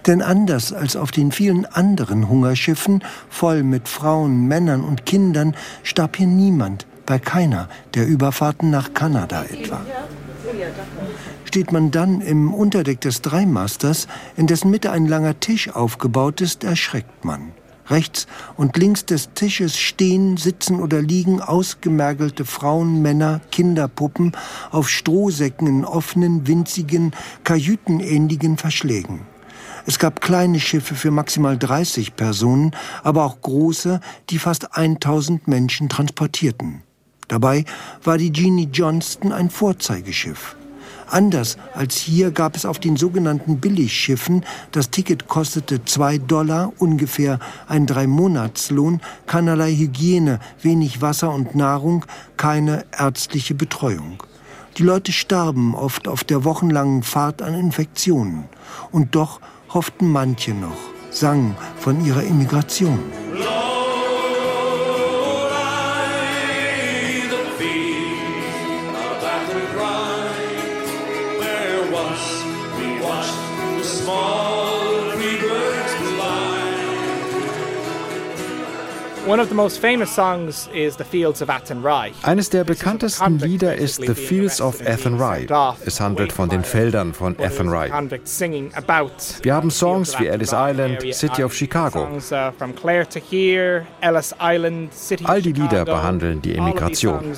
Denn 0.06 0.22
anders 0.22 0.72
als 0.72 0.94
auf 0.94 1.10
den 1.10 1.32
vielen 1.32 1.66
anderen 1.66 2.28
Hungerschiffen, 2.28 3.02
voll 3.28 3.64
mit 3.64 3.88
Frauen, 3.88 4.46
Männern 4.46 4.84
und 4.84 5.04
Kindern, 5.04 5.56
starb 5.82 6.16
hier 6.16 6.28
niemand, 6.28 6.86
bei 7.06 7.18
keiner 7.18 7.68
der 7.94 8.06
Überfahrten 8.06 8.70
nach 8.70 8.94
Kanada 8.94 9.44
etwa. 9.44 9.80
Steht 11.44 11.72
man 11.72 11.90
dann 11.90 12.20
im 12.20 12.54
Unterdeck 12.54 13.00
des 13.00 13.20
Dreimasters, 13.22 14.06
in 14.36 14.46
dessen 14.46 14.70
Mitte 14.70 14.92
ein 14.92 15.06
langer 15.06 15.40
Tisch 15.40 15.70
aufgebaut 15.70 16.40
ist, 16.40 16.62
erschreckt 16.62 17.25
man. 17.25 17.52
Rechts 17.88 18.26
und 18.56 18.76
links 18.76 19.04
des 19.04 19.32
Tisches 19.34 19.76
stehen, 19.76 20.36
sitzen 20.36 20.80
oder 20.80 21.00
liegen 21.00 21.40
ausgemergelte 21.40 22.44
Frauen, 22.44 23.02
Männer, 23.02 23.40
Kinderpuppen 23.50 24.32
auf 24.70 24.88
Strohsäcken 24.88 25.66
in 25.66 25.84
offenen, 25.84 26.46
winzigen, 26.46 27.12
kajütenähnlichen 27.44 28.56
Verschlägen. 28.56 29.20
Es 29.86 30.00
gab 30.00 30.20
kleine 30.20 30.58
Schiffe 30.58 30.96
für 30.96 31.12
maximal 31.12 31.56
30 31.56 32.16
Personen, 32.16 32.72
aber 33.04 33.24
auch 33.24 33.40
große, 33.40 34.00
die 34.30 34.38
fast 34.38 34.76
1000 34.76 35.46
Menschen 35.46 35.88
transportierten. 35.88 36.82
Dabei 37.28 37.64
war 38.02 38.18
die 38.18 38.32
Jeannie 38.32 38.68
Johnston 38.72 39.32
ein 39.32 39.48
Vorzeigeschiff. 39.50 40.56
Anders 41.08 41.56
als 41.75 41.96
hier 41.96 42.30
gab 42.32 42.56
es 42.56 42.64
auf 42.66 42.78
den 42.78 42.96
sogenannten 42.96 43.58
Billigschiffen, 43.60 44.44
das 44.72 44.90
Ticket 44.90 45.28
kostete 45.28 45.84
zwei 45.84 46.18
Dollar, 46.18 46.72
ungefähr 46.78 47.38
ein 47.68 47.86
Dreimonatslohn, 47.86 49.00
keinerlei 49.26 49.72
Hygiene, 49.72 50.40
wenig 50.62 51.00
Wasser 51.02 51.32
und 51.32 51.54
Nahrung, 51.54 52.04
keine 52.36 52.84
ärztliche 52.96 53.54
Betreuung. 53.54 54.22
Die 54.78 54.82
Leute 54.82 55.12
starben 55.12 55.75
oft 55.75 56.06
auf 56.06 56.22
der 56.22 56.44
wochenlangen 56.44 57.02
Fahrt 57.02 57.40
an 57.40 57.54
Infektionen. 57.54 58.44
Und 58.92 59.14
doch 59.14 59.40
hofften 59.70 60.10
manche 60.10 60.52
noch, 60.52 60.76
sangen 61.10 61.56
von 61.78 62.04
ihrer 62.04 62.25
Immigration. 62.25 62.98
Eines 82.23 82.50
der 82.50 82.62
bekanntesten 82.62 83.38
Lieder 83.40 83.75
ist 83.75 83.97
The 83.97 84.14
Fields 84.14 84.61
of 84.61 84.80
Athenry. 84.87 85.49
Es 85.85 86.00
handelt 86.00 86.33
von 86.33 86.49
den 86.49 86.62
Feldern 86.62 87.12
von 87.12 87.35
Athenry. 87.40 87.90
Wir 89.42 89.54
haben 89.54 89.71
Songs 89.73 90.21
wie 90.21 90.26
Ellis 90.26 90.52
Island, 90.52 91.12
City 91.12 91.42
of 91.42 91.52
Chicago. 91.52 92.06
Uh, 92.06 92.52
All 95.25 95.42
die 95.42 95.52
Lieder 95.52 95.85
behandeln 95.85 96.40
die 96.42 96.54
Emigration. 96.54 97.33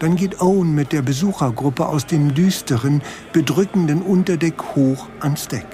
Dann 0.00 0.16
geht 0.16 0.40
Owen 0.40 0.74
mit 0.74 0.92
der 0.92 1.02
Besuchergruppe 1.02 1.86
aus 1.86 2.06
dem 2.06 2.32
düsteren, 2.34 3.02
bedrückenden 3.34 4.00
Unterdeck 4.00 4.62
hoch 4.74 5.06
ans 5.20 5.48
Deck. 5.48 5.66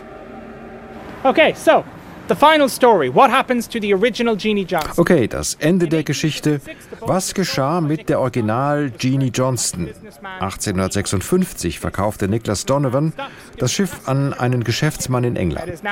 Okay, 1.23 1.55
so 1.57 1.85
the 2.30 2.37
final 2.37 2.68
story. 2.68 3.12
What 3.12 3.30
happens 3.30 3.68
to 3.68 3.80
the 3.80 3.92
original 3.92 4.37
Jeannie 4.37 4.64
Johnson? 4.64 4.92
Okay, 4.96 5.26
das 5.26 5.54
Ende 5.54 5.88
der 5.88 6.04
Geschichte. 6.04 6.60
Was 7.00 7.34
geschah 7.34 7.80
mit 7.80 8.08
der 8.08 8.20
Original 8.20 8.92
Jeannie 8.96 9.30
Johnston? 9.34 9.88
1856 10.38 11.80
verkaufte 11.80 12.28
Nicholas 12.28 12.64
Donovan 12.66 13.12
das 13.58 13.72
Schiff 13.72 14.08
an 14.08 14.32
einen 14.32 14.62
Geschäftsmann 14.62 15.25
in 15.25 15.37
England. 15.37 15.82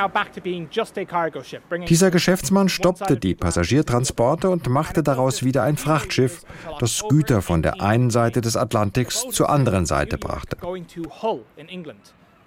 Dieser 1.88 2.11
Geschäftsmann 2.11 2.68
stoppte 2.68 3.16
die 3.16 3.35
Passagiertransporte 3.35 4.49
und 4.49 4.68
machte 4.68 5.02
daraus 5.02 5.42
wieder 5.42 5.64
ein 5.64 5.76
Frachtschiff, 5.76 6.45
das 6.78 7.02
Güter 7.09 7.42
von 7.42 7.62
der 7.62 7.83
einen 7.83 8.11
Seite 8.11 8.40
des 8.40 8.57
Atlantiks 8.57 9.26
zur 9.30 9.50
anderen 9.50 9.87
Seite 9.87 10.18
brachte. 10.18 10.57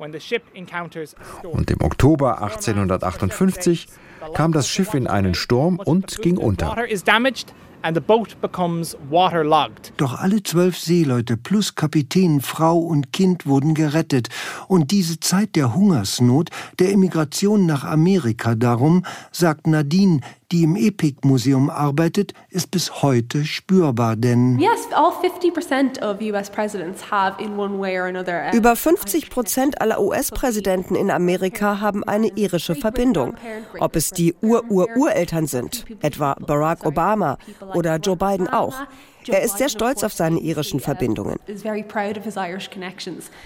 Und 0.01 1.71
im 1.71 1.81
Oktober 1.81 2.41
1858 2.41 3.87
kam 4.33 4.51
das 4.51 4.67
Schiff 4.67 4.93
in 4.93 5.07
einen 5.07 5.35
Sturm 5.35 5.79
und 5.79 6.21
ging 6.21 6.37
unter. 6.37 6.69
Water 6.69 6.87
is 6.89 7.03
damaged 7.03 7.53
and 7.83 7.95
the 7.95 8.01
boat 8.01 8.39
becomes 8.41 8.97
waterlogged. 9.09 9.93
Doch 9.97 10.19
alle 10.19 10.43
zwölf 10.43 10.77
Seeleute 10.77 11.37
plus 11.37 11.75
Kapitän, 11.75 12.41
Frau 12.41 12.77
und 12.77 13.11
Kind 13.13 13.45
wurden 13.45 13.73
gerettet. 13.73 14.29
Und 14.67 14.91
diese 14.91 15.19
Zeit 15.19 15.55
der 15.55 15.73
Hungersnot, 15.75 16.49
der 16.79 16.91
Emigration 16.91 17.65
nach 17.65 17.83
Amerika 17.83 18.55
darum, 18.55 19.05
sagt 19.31 19.67
Nadine, 19.67 20.21
die 20.51 20.63
im 20.63 20.75
Epic-Museum 20.75 21.69
arbeitet, 21.69 22.33
ist 22.49 22.71
bis 22.71 23.01
heute 23.01 23.45
spürbar, 23.45 24.15
denn 24.15 24.59
Yes, 24.59 24.87
all 24.93 25.11
50% 25.11 26.01
of 26.01 26.21
US 26.21 26.49
presidents 26.49 27.09
have 27.09 27.41
in 27.41 27.57
one 27.57 27.79
way 27.79 27.97
or 27.97 28.05
another. 28.05 28.53
Über 28.53 28.75
50 28.75 29.29
Prozent 29.29 29.81
aller 29.81 30.01
US-Präsidenten 30.01 30.95
in 30.95 31.09
Amerika 31.09 31.79
haben 31.79 32.03
eine 32.03 32.27
irische 32.27 32.75
Verbindung. 32.75 33.35
Ob 33.79 33.95
es 33.95 34.11
die 34.11 34.33
Ur-Ur-Ureltern 34.41 35.47
sind, 35.47 35.85
etwa 36.01 36.35
Barack 36.35 36.85
Obama 36.85 37.37
oder 37.73 37.97
Joe 37.97 38.17
Biden 38.17 38.47
auch. 38.47 38.75
Er 39.27 39.41
ist 39.41 39.57
sehr 39.57 39.69
stolz 39.69 40.03
auf 40.03 40.13
seine 40.13 40.39
irischen 40.39 40.79
Verbindungen. 40.79 41.37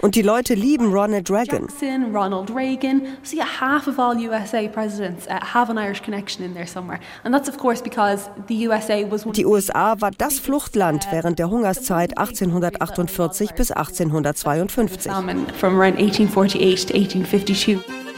Und 0.00 0.14
die 0.14 0.22
Leute 0.22 0.54
lieben 0.54 0.92
Ronald 0.92 1.30
Reagan. 1.30 1.68
Ronald 2.14 2.54
Reagan. 2.54 3.02
So 3.22 3.36
yeah, 3.36 3.46
half 3.60 3.86
of 3.86 3.98
all 3.98 4.16
USA 4.16 4.68
presidents 4.68 5.26
uh, 5.26 5.34
have 5.54 5.70
an 5.70 5.78
Irish 5.78 6.02
connection 6.02 6.44
in 6.44 6.54
there 6.54 6.66
somewhere, 6.66 7.00
and 7.24 7.34
that's 7.34 7.48
of 7.48 7.58
course 7.58 7.82
because 7.82 8.30
the 8.48 8.66
USA 8.66 9.04
was. 9.10 9.24
Die 9.24 9.44
USA 9.44 10.00
war 10.00 10.10
das 10.16 10.38
Fluchtland 10.38 11.08
während 11.10 11.38
der 11.38 11.50
Hungerszeit 11.50 12.16
1848 12.18 13.52
bis 13.54 13.70
1852. 13.70 15.12
Salmon 15.12 15.46
from 15.58 15.78
around 15.78 15.98
1848 15.98 16.86
to 16.86 16.94
1852. 16.94 18.15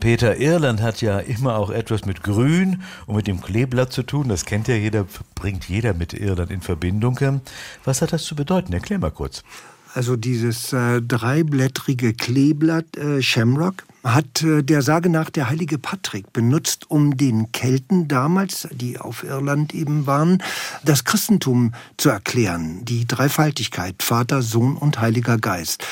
Peter 0.00 0.36
Irland 0.36 0.80
hat 0.80 1.02
ja 1.02 1.18
immer 1.18 1.56
auch 1.56 1.70
etwas 1.70 2.04
mit 2.04 2.22
Grün 2.22 2.82
und 3.06 3.16
mit 3.16 3.26
dem 3.26 3.40
Kleeblatt 3.40 3.92
zu 3.92 4.04
tun. 4.04 4.28
Das 4.28 4.44
kennt 4.44 4.68
ja 4.68 4.76
jeder, 4.76 5.06
bringt 5.34 5.68
jeder 5.68 5.92
mit 5.92 6.12
Irland 6.12 6.50
in 6.50 6.60
Verbindung. 6.60 7.18
Was 7.84 8.00
hat 8.00 8.12
das 8.12 8.24
zu 8.24 8.36
bedeuten? 8.36 8.72
Erklär 8.72 8.98
mal 8.98 9.10
kurz. 9.10 9.42
Also 9.94 10.16
dieses 10.16 10.72
äh, 10.72 11.00
dreiblättrige 11.02 12.14
Kleeblatt 12.14 12.96
äh, 12.96 13.22
Shamrock 13.22 13.84
hat 14.04 14.42
äh, 14.42 14.62
der 14.62 14.82
Sage 14.82 15.08
nach 15.08 15.30
der 15.30 15.48
heilige 15.48 15.78
Patrick 15.78 16.32
benutzt, 16.32 16.90
um 16.90 17.16
den 17.16 17.50
Kelten 17.52 18.06
damals, 18.06 18.68
die 18.70 18.98
auf 18.98 19.24
Irland 19.24 19.74
eben 19.74 20.06
waren, 20.06 20.42
das 20.84 21.04
Christentum 21.04 21.72
zu 21.96 22.10
erklären. 22.10 22.84
Die 22.84 23.06
Dreifaltigkeit, 23.06 24.02
Vater, 24.02 24.42
Sohn 24.42 24.76
und 24.76 25.00
Heiliger 25.00 25.38
Geist. 25.38 25.84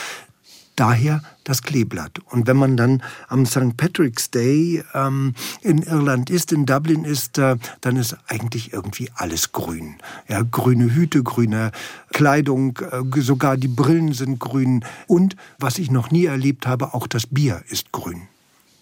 Daher 0.76 1.22
das 1.44 1.62
Kleeblatt. 1.62 2.18
Und 2.30 2.46
wenn 2.46 2.56
man 2.56 2.76
dann 2.76 3.02
am 3.28 3.46
St. 3.46 3.76
Patrick's 3.76 4.30
Day 4.30 4.84
ähm, 4.94 5.34
in 5.62 5.82
Irland 5.82 6.28
ist, 6.28 6.52
in 6.52 6.66
Dublin 6.66 7.04
ist, 7.04 7.38
äh, 7.38 7.56
dann 7.80 7.96
ist 7.96 8.16
eigentlich 8.28 8.72
irgendwie 8.74 9.10
alles 9.14 9.52
grün. 9.52 9.96
Ja, 10.28 10.42
grüne 10.42 10.94
Hüte, 10.94 11.22
grüne 11.22 11.72
Kleidung, 12.12 12.78
äh, 12.78 13.20
sogar 13.20 13.56
die 13.56 13.68
Brillen 13.68 14.12
sind 14.12 14.38
grün. 14.38 14.84
Und 15.06 15.36
was 15.58 15.78
ich 15.78 15.90
noch 15.90 16.10
nie 16.10 16.26
erlebt 16.26 16.66
habe, 16.66 16.92
auch 16.92 17.06
das 17.06 17.26
Bier 17.26 17.62
ist 17.68 17.92
grün. 17.92 18.28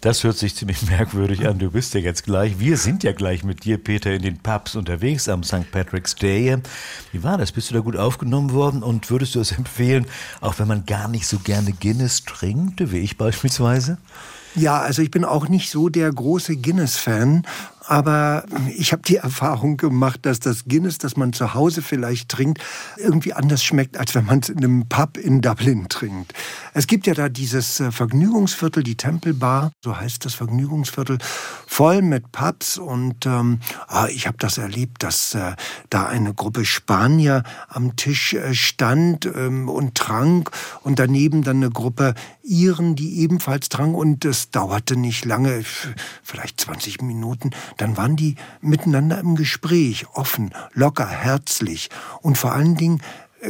Das 0.05 0.23
hört 0.23 0.37
sich 0.37 0.55
ziemlich 0.55 0.83
merkwürdig 0.91 1.49
an. 1.49 1.59
Du 1.59 1.71
bist 1.71 1.95
ja 1.95 2.01
jetzt 2.01 2.25
gleich. 2.25 2.59
Wir 2.59 2.77
sind 2.77 3.03
ja 3.05 3.13
gleich 3.13 3.43
mit 3.43 3.65
dir, 3.65 3.83
Peter, 3.83 4.13
in 4.13 4.21
den 4.21 4.37
Pubs 4.37 4.77
unterwegs 4.77 5.31
am 5.31 5.43
St. 5.43 5.71
Patrick's 5.73 6.15
Day. 6.15 6.59
Wie 7.13 7.23
war 7.23 7.39
das? 7.39 7.53
Bist 7.53 7.71
du 7.71 7.75
da 7.75 7.81
gut 7.81 7.97
aufgenommen 7.97 8.53
worden? 8.53 8.83
Und 8.83 9.11
würdest 9.11 9.35
du 9.35 9.41
es 9.41 9.53
empfehlen, 9.57 10.05
auch 10.43 10.59
wenn 10.59 10.69
man 10.69 10.85
gar 10.85 11.09
nicht 11.09 11.27
so 11.27 11.39
gerne 11.39 11.73
Guinness 11.73 12.23
trinkt, 12.25 12.93
wie 12.93 12.99
ich 12.99 13.17
beispielsweise? 13.17 13.97
Ja, 14.55 14.79
also 14.79 15.01
ich 15.01 15.11
bin 15.11 15.25
auch 15.25 15.49
nicht 15.49 15.71
so 15.71 15.89
der 15.89 16.13
große 16.13 16.59
Guinness-Fan, 16.59 17.47
aber 17.87 18.45
ich 18.77 18.93
habe 18.93 19.03
die 19.03 19.17
Erfahrung 19.17 19.77
gemacht, 19.77 20.21
dass 20.23 20.41
das 20.41 20.65
Guinness, 20.65 20.99
das 20.99 21.17
man 21.17 21.33
zu 21.33 21.55
Hause 21.55 21.83
vielleicht 21.83 22.31
trinkt, 22.31 22.63
irgendwie 22.97 23.33
anders 23.33 23.63
schmeckt, 23.63 23.99
als 23.99 24.15
wenn 24.15 24.25
man 24.25 24.41
es 24.41 24.49
in 24.49 24.59
einem 24.59 24.89
Pub 24.89 25.17
in 25.17 25.41
Dublin 25.41 25.89
trinkt. 25.89 26.33
Es 26.73 26.87
gibt 26.87 27.07
ja 27.07 27.15
da 27.15 27.29
dieses 27.29 27.81
äh, 27.81 27.93
Vergnügungsviertel, 27.93 28.83
die 28.83 28.97
Temple 28.97 29.35
Bar, 29.35 29.73
so 29.83 29.97
heißt 29.97 30.25
das 30.25 30.35
Vergnügungsviertel, 30.35 31.19
voll 31.67 32.03
mit 32.03 32.33
Pubs. 32.33 32.79
Und 32.79 33.27
ähm, 33.27 33.61
ah, 33.87 34.07
ich 34.09 34.27
habe 34.27 34.39
das 34.39 34.59
erlebt, 34.59 35.03
dass 35.03 35.35
äh, 35.35 35.53
da 35.91 36.07
eine 36.07 36.35
Gruppe 36.35 36.65
Spanier 36.65 37.43
am 37.69 37.97
Tisch 37.97 38.35
äh, 38.35 38.55
stand 38.55 39.27
ähm, 39.27 39.69
und 39.69 39.95
trank. 39.95 40.51
Und 40.83 40.99
daneben 40.99 41.43
dann 41.43 41.59
eine 41.59 41.71
Gruppe 41.71 42.15
Iren, 42.43 42.97
die 42.97 43.21
ebenfalls 43.21 43.69
trank. 43.69 43.97
Und 43.97 44.25
es 44.25 44.51
dauerte 44.51 44.97
nicht 44.97 45.25
lange, 45.25 45.63
vielleicht 46.23 46.61
20 46.61 47.03
Minuten, 47.03 47.51
dann 47.77 47.97
waren 47.97 48.17
die 48.17 48.37
miteinander 48.61 49.19
im 49.19 49.37
Gespräch, 49.37 50.07
offen, 50.15 50.53
locker, 50.73 51.09
herzlich 51.09 51.91
und 52.23 52.39
vor 52.39 52.53
allen 52.53 52.77
Dingen 52.77 53.01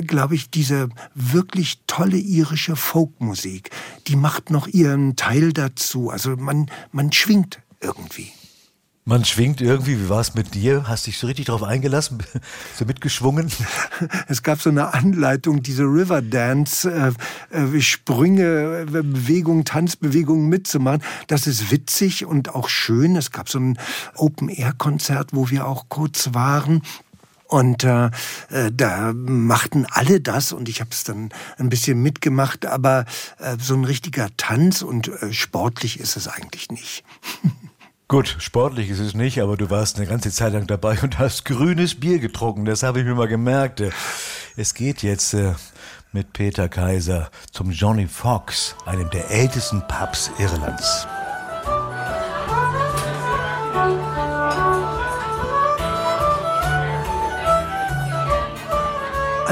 glaube 0.02 0.34
ich, 0.34 0.50
diese 0.50 0.88
wirklich 1.14 1.80
tolle 1.87 2.16
irische 2.16 2.76
Folkmusik, 2.76 3.70
die 4.08 4.16
macht 4.16 4.50
noch 4.50 4.66
ihren 4.66 5.14
Teil 5.14 5.52
dazu. 5.52 6.10
Also 6.10 6.37
man, 6.37 6.70
man 6.90 7.12
schwingt 7.12 7.60
irgendwie. 7.80 8.32
Man 9.06 9.22
schwingt 9.26 9.60
irgendwie, 9.60 10.00
wie 10.00 10.08
war 10.08 10.22
es 10.22 10.34
mit 10.34 10.54
dir? 10.54 10.88
Hast 10.88 11.06
dich 11.06 11.18
so 11.18 11.26
richtig 11.26 11.44
drauf 11.44 11.62
eingelassen? 11.62 12.22
so 12.74 12.86
mitgeschwungen? 12.86 13.52
Es 14.28 14.42
gab 14.42 14.62
so 14.62 14.70
eine 14.70 14.94
Anleitung, 14.94 15.62
diese 15.62 15.82
River 15.82 16.22
Dance, 16.22 17.14
äh, 17.52 17.56
äh, 17.56 17.80
Sprünge, 17.82 18.80
äh, 18.80 18.84
Bewegungen, 18.86 19.66
Tanzbewegungen 19.66 20.48
mitzumachen. 20.48 21.02
Das 21.26 21.46
ist 21.46 21.70
witzig 21.70 22.24
und 22.24 22.54
auch 22.54 22.70
schön. 22.70 23.16
Es 23.16 23.30
gab 23.30 23.50
so 23.50 23.58
ein 23.58 23.78
Open-Air-Konzert, 24.14 25.34
wo 25.34 25.50
wir 25.50 25.66
auch 25.66 25.90
kurz 25.90 26.32
waren. 26.32 26.80
Und 27.46 27.84
äh, 27.84 28.10
da 28.72 29.12
machten 29.12 29.86
alle 29.90 30.22
das 30.22 30.52
und 30.52 30.70
ich 30.70 30.80
habe 30.80 30.90
es 30.92 31.04
dann 31.04 31.28
ein 31.58 31.68
bisschen 31.68 32.02
mitgemacht, 32.02 32.64
aber 32.64 33.04
äh, 33.38 33.58
so 33.60 33.74
ein 33.74 33.84
richtiger 33.84 34.28
Tanz 34.38 34.80
und 34.80 35.08
äh, 35.08 35.32
sportlich 35.32 36.00
ist 36.00 36.16
es 36.16 36.26
eigentlich 36.26 36.70
nicht. 36.70 37.04
Gut, 38.14 38.37
sportlich 38.38 38.90
ist 38.90 39.00
es 39.00 39.14
nicht, 39.14 39.42
aber 39.42 39.57
du 39.57 39.70
warst 39.70 39.96
eine 39.96 40.07
ganze 40.07 40.31
Zeit 40.31 40.53
lang 40.53 40.68
dabei 40.68 40.96
und 41.03 41.18
hast 41.18 41.44
grünes 41.44 41.98
Bier 41.98 42.20
getrunken. 42.20 42.64
Das 42.64 42.85
habe 42.85 43.00
ich 43.00 43.05
mir 43.05 43.16
mal 43.16 43.27
gemerkt. 43.27 43.83
Es 44.57 44.74
geht 44.74 45.03
jetzt 45.03 45.35
äh, 45.35 45.55
mit 46.12 46.33
Peter 46.33 46.68
Kaiser 46.68 47.29
zum 47.50 47.72
Johnny 47.72 48.07
Fox, 48.07 48.77
einem 48.87 49.11
der 49.11 49.33
ältesten 49.33 49.83
Pubs 49.88 50.31
Irlands. 50.38 51.09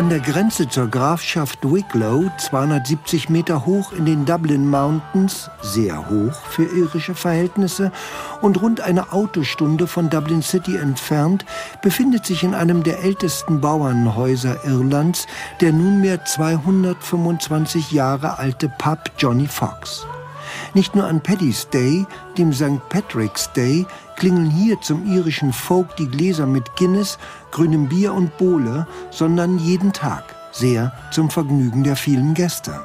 An 0.02 0.08
der 0.08 0.18
Grenze 0.18 0.68
zur 0.68 0.88
Grafschaft 0.88 1.60
Wicklow, 1.62 2.28
270 2.36 3.28
Meter 3.28 3.64
hoch 3.64 3.92
in 3.92 4.04
den 4.04 4.24
Dublin 4.24 4.68
Mountains, 4.68 5.48
sehr 5.62 6.10
hoch 6.10 6.34
für 6.50 6.64
irische 6.64 7.14
Verhältnisse, 7.14 7.92
und 8.40 8.60
rund 8.60 8.80
eine 8.80 9.12
Autostunde 9.12 9.86
von 9.86 10.10
Dublin 10.10 10.42
City 10.42 10.76
entfernt, 10.76 11.44
befindet 11.82 12.26
sich 12.26 12.42
in 12.42 12.52
einem 12.52 12.82
der 12.82 13.04
ältesten 13.04 13.60
Bauernhäuser 13.60 14.64
Irlands 14.64 15.28
der 15.60 15.72
nunmehr 15.72 16.24
225 16.24 17.92
Jahre 17.92 18.40
alte 18.40 18.68
Pub 18.68 18.98
Johnny 19.18 19.46
Fox. 19.46 20.04
Nicht 20.74 20.94
nur 20.94 21.04
an 21.04 21.20
Paddy's 21.20 21.68
Day, 21.68 22.06
dem 22.38 22.52
St. 22.52 22.86
Patrick's 22.88 23.52
Day, 23.52 23.86
klingeln 24.16 24.50
hier 24.50 24.80
zum 24.80 25.06
irischen 25.06 25.52
Folk 25.52 25.96
die 25.96 26.08
Gläser 26.08 26.46
mit 26.46 26.76
Guinness, 26.76 27.18
grünem 27.50 27.88
Bier 27.88 28.12
und 28.12 28.36
Bowle, 28.38 28.86
sondern 29.10 29.58
jeden 29.58 29.92
Tag, 29.92 30.24
sehr 30.52 30.92
zum 31.10 31.30
Vergnügen 31.30 31.84
der 31.84 31.96
vielen 31.96 32.34
Gäste. 32.34 32.80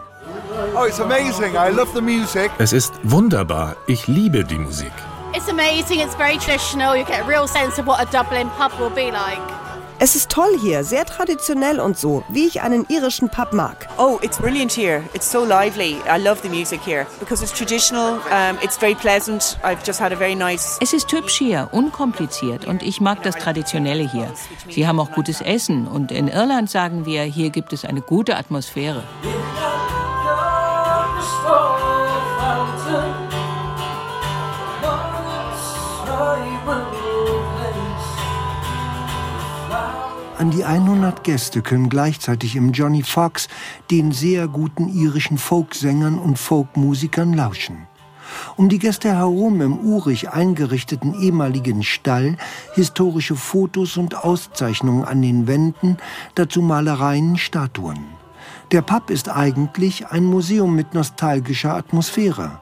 Oh, 0.75 0.86
it's 0.86 0.99
amazing. 0.99 1.56
I 1.56 1.69
love 1.69 1.89
the 1.93 2.01
music. 2.01 2.51
Es 2.58 2.73
ist 2.73 2.93
wunderbar. 3.03 3.75
Ich 3.88 4.08
liebe 4.08 4.43
die 4.43 4.58
Musik. 4.58 4.91
It's 5.34 5.49
amazing. 5.49 5.99
It's 5.99 6.15
very 6.15 6.38
traditional. 6.38 6.95
You 6.95 7.06
get 7.06 7.21
a 7.21 7.27
real 7.27 7.47
sense 7.47 7.80
of 7.80 7.86
what 7.86 7.99
a 7.99 8.06
Dublin 8.06 8.49
pub 8.58 8.71
will 8.80 8.89
be 8.89 9.12
like. 9.12 9.66
Es 10.00 10.16
ist 10.16 10.30
toll 10.30 10.60
hier, 10.62 10.84
sehr 10.84 11.06
traditionell 11.06 11.80
und 11.80 11.98
so, 11.98 12.24
wie 12.30 12.46
ich 12.46 12.62
einen 12.62 12.86
irischen 12.88 13.30
Pub 13.30 13.52
mag. 13.52 13.88
Oh, 13.98 14.20
it's 14.22 14.38
brilliant 14.38 14.72
here. 14.72 15.02
It's 15.16 15.30
so 15.30 15.44
lively. 15.44 15.98
I 16.08 16.22
love 16.22 16.42
the 16.44 16.50
music 16.50 16.82
here 16.86 17.08
because 17.20 17.42
it's 17.42 17.52
traditional. 17.52 18.20
Um, 18.30 18.60
it's 18.62 18.78
very 18.78 18.94
pleasant. 18.94 19.58
I've 19.64 19.84
just 19.84 20.00
had 20.00 20.14
a 20.14 20.16
very 20.16 20.36
nice. 20.36 20.78
Es 20.82 20.94
ist 20.94 21.12
hübsch 21.12 21.40
hier, 21.40 21.70
unkompliziert 21.72 22.66
und 22.66 22.84
ich 22.84 23.02
mag 23.02 23.24
das 23.24 23.38
Traditionelle 23.38 24.08
hier. 24.08 24.32
Sie 24.70 24.88
haben 24.88 25.00
auch 25.00 25.12
gutes 25.14 25.42
Essen 25.42 25.88
und 25.88 26.12
in 26.12 26.28
Irland 26.28 26.70
sagen 26.70 27.08
wir, 27.08 27.24
hier 27.24 27.50
gibt 27.50 27.74
es 27.74 27.84
eine 27.84 28.02
gute 28.02 28.38
Atmosphäre. 28.38 29.02
An 40.38 40.52
die 40.52 40.63
100 40.63 41.23
Gäste 41.23 41.63
können 41.63 41.89
gleichzeitig 41.89 42.56
im 42.56 42.71
Johnny 42.71 43.02
Fox 43.02 43.47
den 43.89 44.12
sehr 44.12 44.47
guten 44.47 44.88
irischen 44.88 45.39
Folksängern 45.39 46.19
und 46.19 46.38
Folkmusikern 46.38 47.34
lauschen. 47.34 47.88
Um 48.56 48.69
die 48.69 48.78
Gäste 48.78 49.10
herum 49.10 49.62
im 49.62 49.80
urig 49.80 50.30
eingerichteten 50.30 51.19
ehemaligen 51.19 51.82
Stall 51.82 52.38
historische 52.76 53.36
Fotos 53.36 53.97
und 53.97 54.23
Auszeichnungen 54.23 55.06
an 55.06 55.23
den 55.23 55.47
Wänden, 55.47 55.97
dazu 56.36 56.62
Malereien, 56.62 57.38
Statuen. 57.38 58.06
Der 58.71 58.84
Pub 58.84 59.10
ist 59.10 59.30
eigentlich 59.30 60.06
ein 60.06 60.23
Museum 60.23 60.76
mit 60.76 60.93
nostalgischer 60.93 61.73
Atmosphäre. 61.73 62.60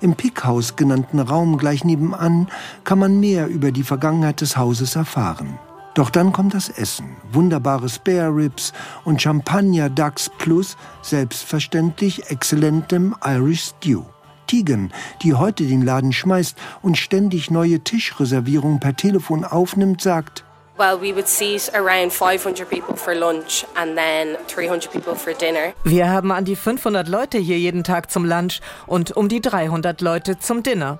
Im 0.00 0.16
Pickhaus 0.16 0.74
genannten 0.74 1.20
Raum 1.20 1.56
gleich 1.56 1.84
nebenan 1.84 2.48
kann 2.82 2.98
man 2.98 3.20
mehr 3.20 3.46
über 3.46 3.70
die 3.70 3.84
Vergangenheit 3.84 4.40
des 4.40 4.56
Hauses 4.56 4.96
erfahren. 4.96 5.60
Doch 5.94 6.08
dann 6.08 6.32
kommt 6.32 6.54
das 6.54 6.68
Essen. 6.68 7.16
Wunderbare 7.32 7.88
Spare 7.88 8.34
Ribs 8.34 8.72
und 9.04 9.20
Champagner 9.20 9.90
Ducks 9.90 10.30
plus 10.38 10.76
selbstverständlich 11.02 12.30
exzellentem 12.30 13.14
Irish 13.24 13.72
Stew. 13.78 14.04
Tegan, 14.46 14.92
die 15.22 15.34
heute 15.34 15.64
den 15.64 15.82
Laden 15.82 16.12
schmeißt 16.12 16.56
und 16.82 16.96
ständig 16.96 17.50
neue 17.50 17.80
Tischreservierungen 17.80 18.80
per 18.80 18.96
Telefon 18.96 19.44
aufnimmt, 19.44 20.00
sagt, 20.00 20.44
Well, 20.78 20.98
we 20.98 21.14
would 21.14 21.28
seat 21.28 21.70
around 21.74 22.12
500 22.12 22.68
people 22.68 22.96
for 22.96 23.14
lunch 23.14 23.66
and 23.74 23.94
then 23.94 24.36
300 24.48 24.90
people 24.90 25.14
for 25.14 25.34
dinner. 25.34 25.74
Wir 25.84 26.08
haben 26.08 26.32
an 26.32 26.46
die 26.46 26.56
500 26.56 27.08
Leute 27.08 27.36
hier 27.36 27.58
jeden 27.58 27.84
Tag 27.84 28.10
zum 28.10 28.24
Lunch 28.24 28.60
und 28.86 29.14
um 29.14 29.28
die 29.28 29.42
300 29.42 30.00
Leute 30.00 30.38
zum 30.38 30.62
Dinner. 30.62 30.98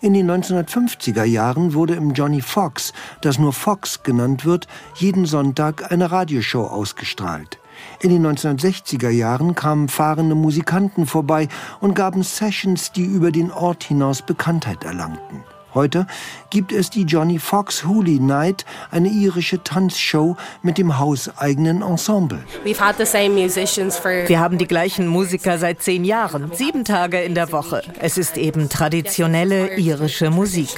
In 0.00 0.14
den 0.14 0.30
1950er 0.30 1.24
Jahren 1.24 1.74
wurde 1.74 1.94
im 1.94 2.12
Johnny 2.12 2.40
Fox, 2.40 2.92
das 3.20 3.38
nur 3.38 3.52
Fox 3.52 4.02
genannt 4.02 4.44
wird, 4.44 4.66
jeden 4.96 5.26
Sonntag 5.26 5.90
eine 5.92 6.10
Radioshow 6.10 6.66
ausgestrahlt. 6.66 7.58
In 8.00 8.10
den 8.10 8.26
1960er 8.26 9.10
Jahren 9.10 9.54
kamen 9.54 9.88
fahrende 9.88 10.34
Musikanten 10.34 11.06
vorbei 11.06 11.48
und 11.80 11.94
gaben 11.94 12.22
Sessions, 12.22 12.92
die 12.92 13.04
über 13.04 13.30
den 13.30 13.50
Ort 13.50 13.84
hinaus 13.84 14.22
Bekanntheit 14.22 14.84
erlangten. 14.84 15.42
Heute 15.74 16.06
gibt 16.50 16.72
es 16.72 16.90
die 16.90 17.02
Johnny 17.02 17.38
Fox 17.38 17.84
Hooli 17.84 18.20
Night, 18.20 18.64
eine 18.92 19.08
irische 19.08 19.62
Tanzshow 19.62 20.36
mit 20.62 20.78
dem 20.78 20.98
hauseigenen 20.98 21.82
Ensemble. 21.82 22.38
Wir 22.64 24.40
haben 24.40 24.58
die 24.58 24.66
gleichen 24.66 25.08
Musiker 25.08 25.58
seit 25.58 25.82
zehn 25.82 26.04
Jahren, 26.04 26.52
sieben 26.54 26.84
Tage 26.84 27.20
in 27.22 27.34
der 27.34 27.50
Woche. 27.50 27.82
Es 27.98 28.16
ist 28.18 28.36
eben 28.36 28.68
traditionelle 28.68 29.76
irische 29.76 30.30
Musik. 30.30 30.68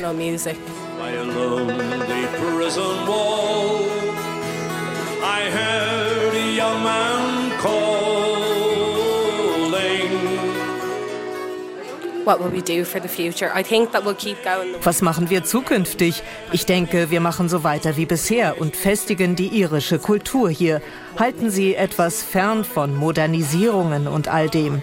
Was 14.82 15.02
machen 15.02 15.30
wir 15.30 15.44
zukünftig? 15.44 16.22
Ich 16.50 16.66
denke, 16.66 17.10
wir 17.10 17.20
machen 17.20 17.48
so 17.48 17.62
weiter 17.62 17.96
wie 17.96 18.06
bisher 18.06 18.60
und 18.60 18.74
festigen 18.74 19.36
die 19.36 19.46
irische 19.48 20.00
Kultur 20.00 20.50
hier. 20.50 20.82
Halten 21.16 21.50
Sie 21.50 21.76
etwas 21.76 22.24
fern 22.24 22.64
von 22.64 22.96
Modernisierungen 22.96 24.08
und 24.08 24.26
all 24.26 24.48
dem. 24.48 24.82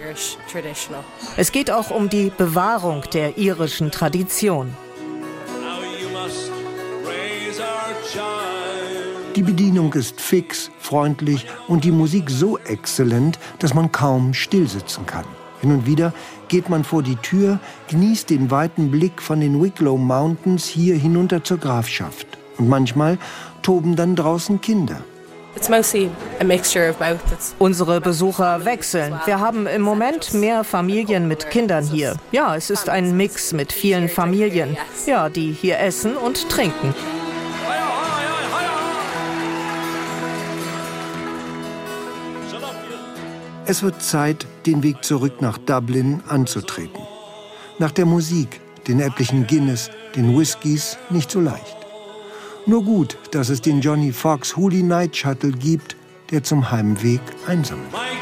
Es 1.36 1.52
geht 1.52 1.70
auch 1.70 1.90
um 1.90 2.08
die 2.08 2.32
Bewahrung 2.36 3.02
der 3.12 3.36
irischen 3.36 3.90
Tradition. 3.90 4.74
Die 9.36 9.42
Bedienung 9.42 9.92
ist 9.94 10.20
fix, 10.20 10.70
freundlich 10.78 11.46
und 11.68 11.84
die 11.84 11.90
Musik 11.90 12.30
so 12.30 12.56
exzellent, 12.58 13.38
dass 13.58 13.74
man 13.74 13.90
kaum 13.92 14.32
stillsitzen 14.32 15.04
kann. 15.06 15.26
Hin 15.64 15.72
und 15.72 15.86
wieder 15.86 16.12
geht 16.48 16.68
man 16.68 16.84
vor 16.84 17.02
die 17.02 17.16
Tür, 17.16 17.58
genießt 17.88 18.28
den 18.28 18.50
weiten 18.50 18.90
Blick 18.90 19.22
von 19.22 19.40
den 19.40 19.62
Wicklow 19.62 19.96
Mountains 19.96 20.66
hier 20.66 20.94
hinunter 20.94 21.42
zur 21.42 21.56
Grafschaft. 21.56 22.26
Und 22.58 22.68
manchmal 22.68 23.16
toben 23.62 23.96
dann 23.96 24.14
draußen 24.14 24.60
Kinder. 24.60 24.98
Unsere 27.58 28.00
Besucher 28.02 28.66
wechseln. 28.66 29.18
Wir 29.24 29.40
haben 29.40 29.66
im 29.66 29.80
Moment 29.80 30.34
mehr 30.34 30.64
Familien 30.64 31.28
mit 31.28 31.48
Kindern 31.48 31.86
hier. 31.86 32.16
Ja, 32.30 32.54
es 32.54 32.68
ist 32.68 32.90
ein 32.90 33.16
Mix 33.16 33.54
mit 33.54 33.72
vielen 33.72 34.10
Familien. 34.10 34.76
Ja, 35.06 35.30
die 35.30 35.50
hier 35.50 35.78
essen 35.78 36.18
und 36.18 36.50
trinken. 36.50 36.94
Es 43.66 43.82
wird 43.82 44.02
Zeit, 44.02 44.46
den 44.66 44.82
Weg 44.82 45.02
zurück 45.04 45.40
nach 45.40 45.56
Dublin 45.56 46.22
anzutreten. 46.28 47.00
Nach 47.78 47.92
der 47.92 48.04
Musik, 48.04 48.60
den 48.86 49.00
etlichen 49.00 49.46
Guinness, 49.46 49.90
den 50.14 50.36
Whiskys 50.36 50.98
nicht 51.08 51.30
so 51.30 51.40
leicht. 51.40 51.76
Nur 52.66 52.84
gut, 52.84 53.16
dass 53.30 53.48
es 53.48 53.62
den 53.62 53.80
Johnny 53.80 54.12
Fox 54.12 54.54
Holy 54.56 54.82
Night 54.82 55.16
Shuttle 55.16 55.52
gibt, 55.52 55.96
der 56.30 56.42
zum 56.42 56.70
Heimweg 56.70 57.20
einsammelt. 57.46 58.13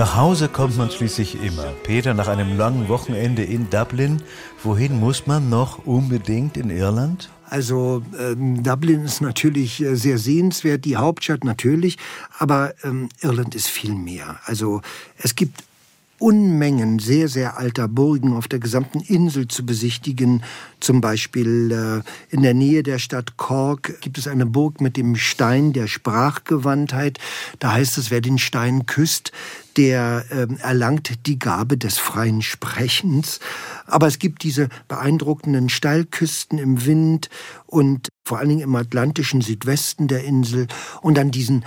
Nach 0.00 0.16
Hause 0.16 0.48
kommt 0.48 0.78
man 0.78 0.90
schließlich 0.90 1.42
immer. 1.42 1.74
Peter, 1.82 2.14
nach 2.14 2.26
einem 2.26 2.56
langen 2.56 2.88
Wochenende 2.88 3.44
in 3.44 3.68
Dublin, 3.68 4.22
wohin 4.62 4.98
muss 4.98 5.26
man 5.26 5.50
noch 5.50 5.84
unbedingt 5.84 6.56
in 6.56 6.70
Irland? 6.70 7.28
Also 7.50 8.02
ähm, 8.18 8.62
Dublin 8.62 9.04
ist 9.04 9.20
natürlich 9.20 9.82
äh, 9.82 9.96
sehr 9.96 10.16
sehenswert, 10.16 10.86
die 10.86 10.96
Hauptstadt 10.96 11.44
natürlich, 11.44 11.98
aber 12.38 12.72
ähm, 12.82 13.10
Irland 13.20 13.54
ist 13.54 13.66
viel 13.66 13.92
mehr. 13.92 14.40
Also 14.46 14.80
es 15.18 15.34
gibt 15.34 15.64
Unmengen 16.20 16.98
sehr, 16.98 17.28
sehr 17.28 17.58
alter 17.58 17.88
Burgen 17.88 18.36
auf 18.36 18.46
der 18.46 18.58
gesamten 18.58 19.00
Insel 19.00 19.48
zu 19.48 19.64
besichtigen. 19.64 20.42
Zum 20.78 21.00
Beispiel 21.00 21.72
äh, 21.72 22.34
in 22.34 22.42
der 22.42 22.52
Nähe 22.54 22.82
der 22.82 22.98
Stadt 22.98 23.38
Cork 23.38 24.00
gibt 24.02 24.18
es 24.18 24.28
eine 24.28 24.46
Burg 24.46 24.80
mit 24.80 24.96
dem 24.96 25.16
Stein 25.16 25.72
der 25.72 25.86
Sprachgewandtheit. 25.86 27.18
Da 27.58 27.72
heißt 27.72 27.96
es, 27.98 28.10
wer 28.10 28.20
den 28.20 28.38
Stein 28.38 28.84
küsst, 28.84 29.32
der 29.76 30.24
äh, 30.30 30.46
erlangt 30.60 31.26
die 31.26 31.38
Gabe 31.38 31.78
des 31.78 31.98
freien 31.98 32.42
Sprechens. 32.42 33.40
Aber 33.86 34.06
es 34.06 34.18
gibt 34.18 34.42
diese 34.42 34.68
beeindruckenden 34.88 35.68
Steilküsten 35.68 36.58
im 36.58 36.84
Wind 36.84 37.30
und 37.66 38.08
vor 38.24 38.38
allen 38.38 38.50
Dingen 38.50 38.60
im 38.60 38.76
atlantischen 38.76 39.40
Südwesten 39.40 40.06
der 40.06 40.24
Insel 40.24 40.68
und 41.00 41.16
dann 41.16 41.30
diesen 41.30 41.64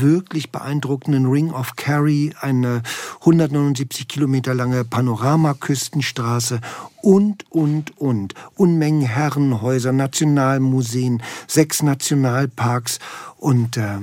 wirklich 0.00 0.50
beeindruckenden 0.50 1.26
Ring 1.26 1.50
of 1.50 1.76
Kerry, 1.76 2.34
eine 2.40 2.82
179 3.20 4.08
Kilometer 4.08 4.54
lange 4.54 4.84
Panoramaküstenstraße 4.84 6.60
und, 7.02 7.50
und, 7.50 7.98
und. 7.98 8.34
Unmengen 8.54 9.02
Herrenhäuser, 9.02 9.92
Nationalmuseen, 9.92 11.22
sechs 11.46 11.82
Nationalparks 11.82 12.98
und 13.36 13.76
äh, 13.76 13.98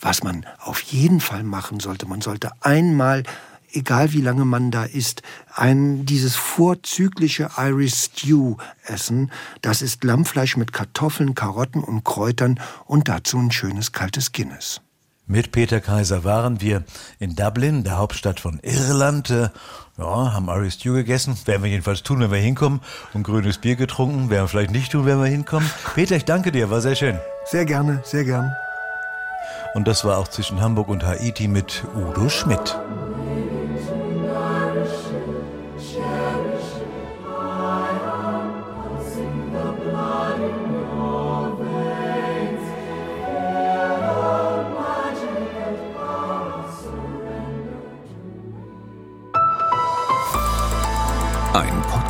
was 0.00 0.22
man 0.22 0.46
auf 0.60 0.80
jeden 0.80 1.20
Fall 1.20 1.42
machen 1.42 1.80
sollte, 1.80 2.06
man 2.06 2.20
sollte 2.20 2.50
einmal 2.60 3.24
egal 3.72 4.12
wie 4.12 4.20
lange 4.20 4.44
man 4.44 4.70
da 4.70 4.84
ist, 4.84 5.22
ein, 5.54 6.06
dieses 6.06 6.36
vorzügliche 6.36 7.50
Irish 7.56 7.94
Stew 7.94 8.56
essen. 8.84 9.30
Das 9.62 9.82
ist 9.82 10.04
Lammfleisch 10.04 10.56
mit 10.56 10.72
Kartoffeln, 10.72 11.34
Karotten 11.34 11.82
und 11.82 12.04
Kräutern 12.04 12.60
und 12.86 13.08
dazu 13.08 13.38
ein 13.38 13.50
schönes 13.50 13.92
kaltes 13.92 14.32
Guinness. 14.32 14.80
Mit 15.30 15.52
Peter 15.52 15.82
Kaiser 15.82 16.24
waren 16.24 16.62
wir 16.62 16.84
in 17.18 17.36
Dublin, 17.36 17.84
der 17.84 17.98
Hauptstadt 17.98 18.40
von 18.40 18.60
Irland. 18.62 19.28
Äh, 19.28 19.50
ja, 19.98 20.32
haben 20.32 20.48
Irish 20.48 20.74
Stew 20.74 20.94
gegessen. 20.94 21.36
Werden 21.44 21.62
wir 21.62 21.70
jedenfalls 21.70 22.02
tun, 22.02 22.20
wenn 22.20 22.30
wir 22.32 22.38
hinkommen. 22.38 22.80
Und 23.12 23.24
grünes 23.24 23.58
Bier 23.58 23.76
getrunken. 23.76 24.30
Werden 24.30 24.44
wir 24.44 24.48
vielleicht 24.48 24.70
nicht 24.70 24.92
tun, 24.92 25.04
wenn 25.04 25.18
wir 25.18 25.26
hinkommen. 25.26 25.70
Peter, 25.94 26.16
ich 26.16 26.24
danke 26.24 26.50
dir. 26.50 26.70
War 26.70 26.80
sehr 26.80 26.94
schön. 26.94 27.18
Sehr 27.44 27.66
gerne, 27.66 28.00
sehr 28.04 28.24
gern. 28.24 28.50
Und 29.74 29.86
das 29.86 30.02
war 30.02 30.16
auch 30.16 30.28
zwischen 30.28 30.62
Hamburg 30.62 30.88
und 30.88 31.04
Haiti 31.04 31.46
mit 31.46 31.84
Udo 31.94 32.30
Schmidt. 32.30 32.78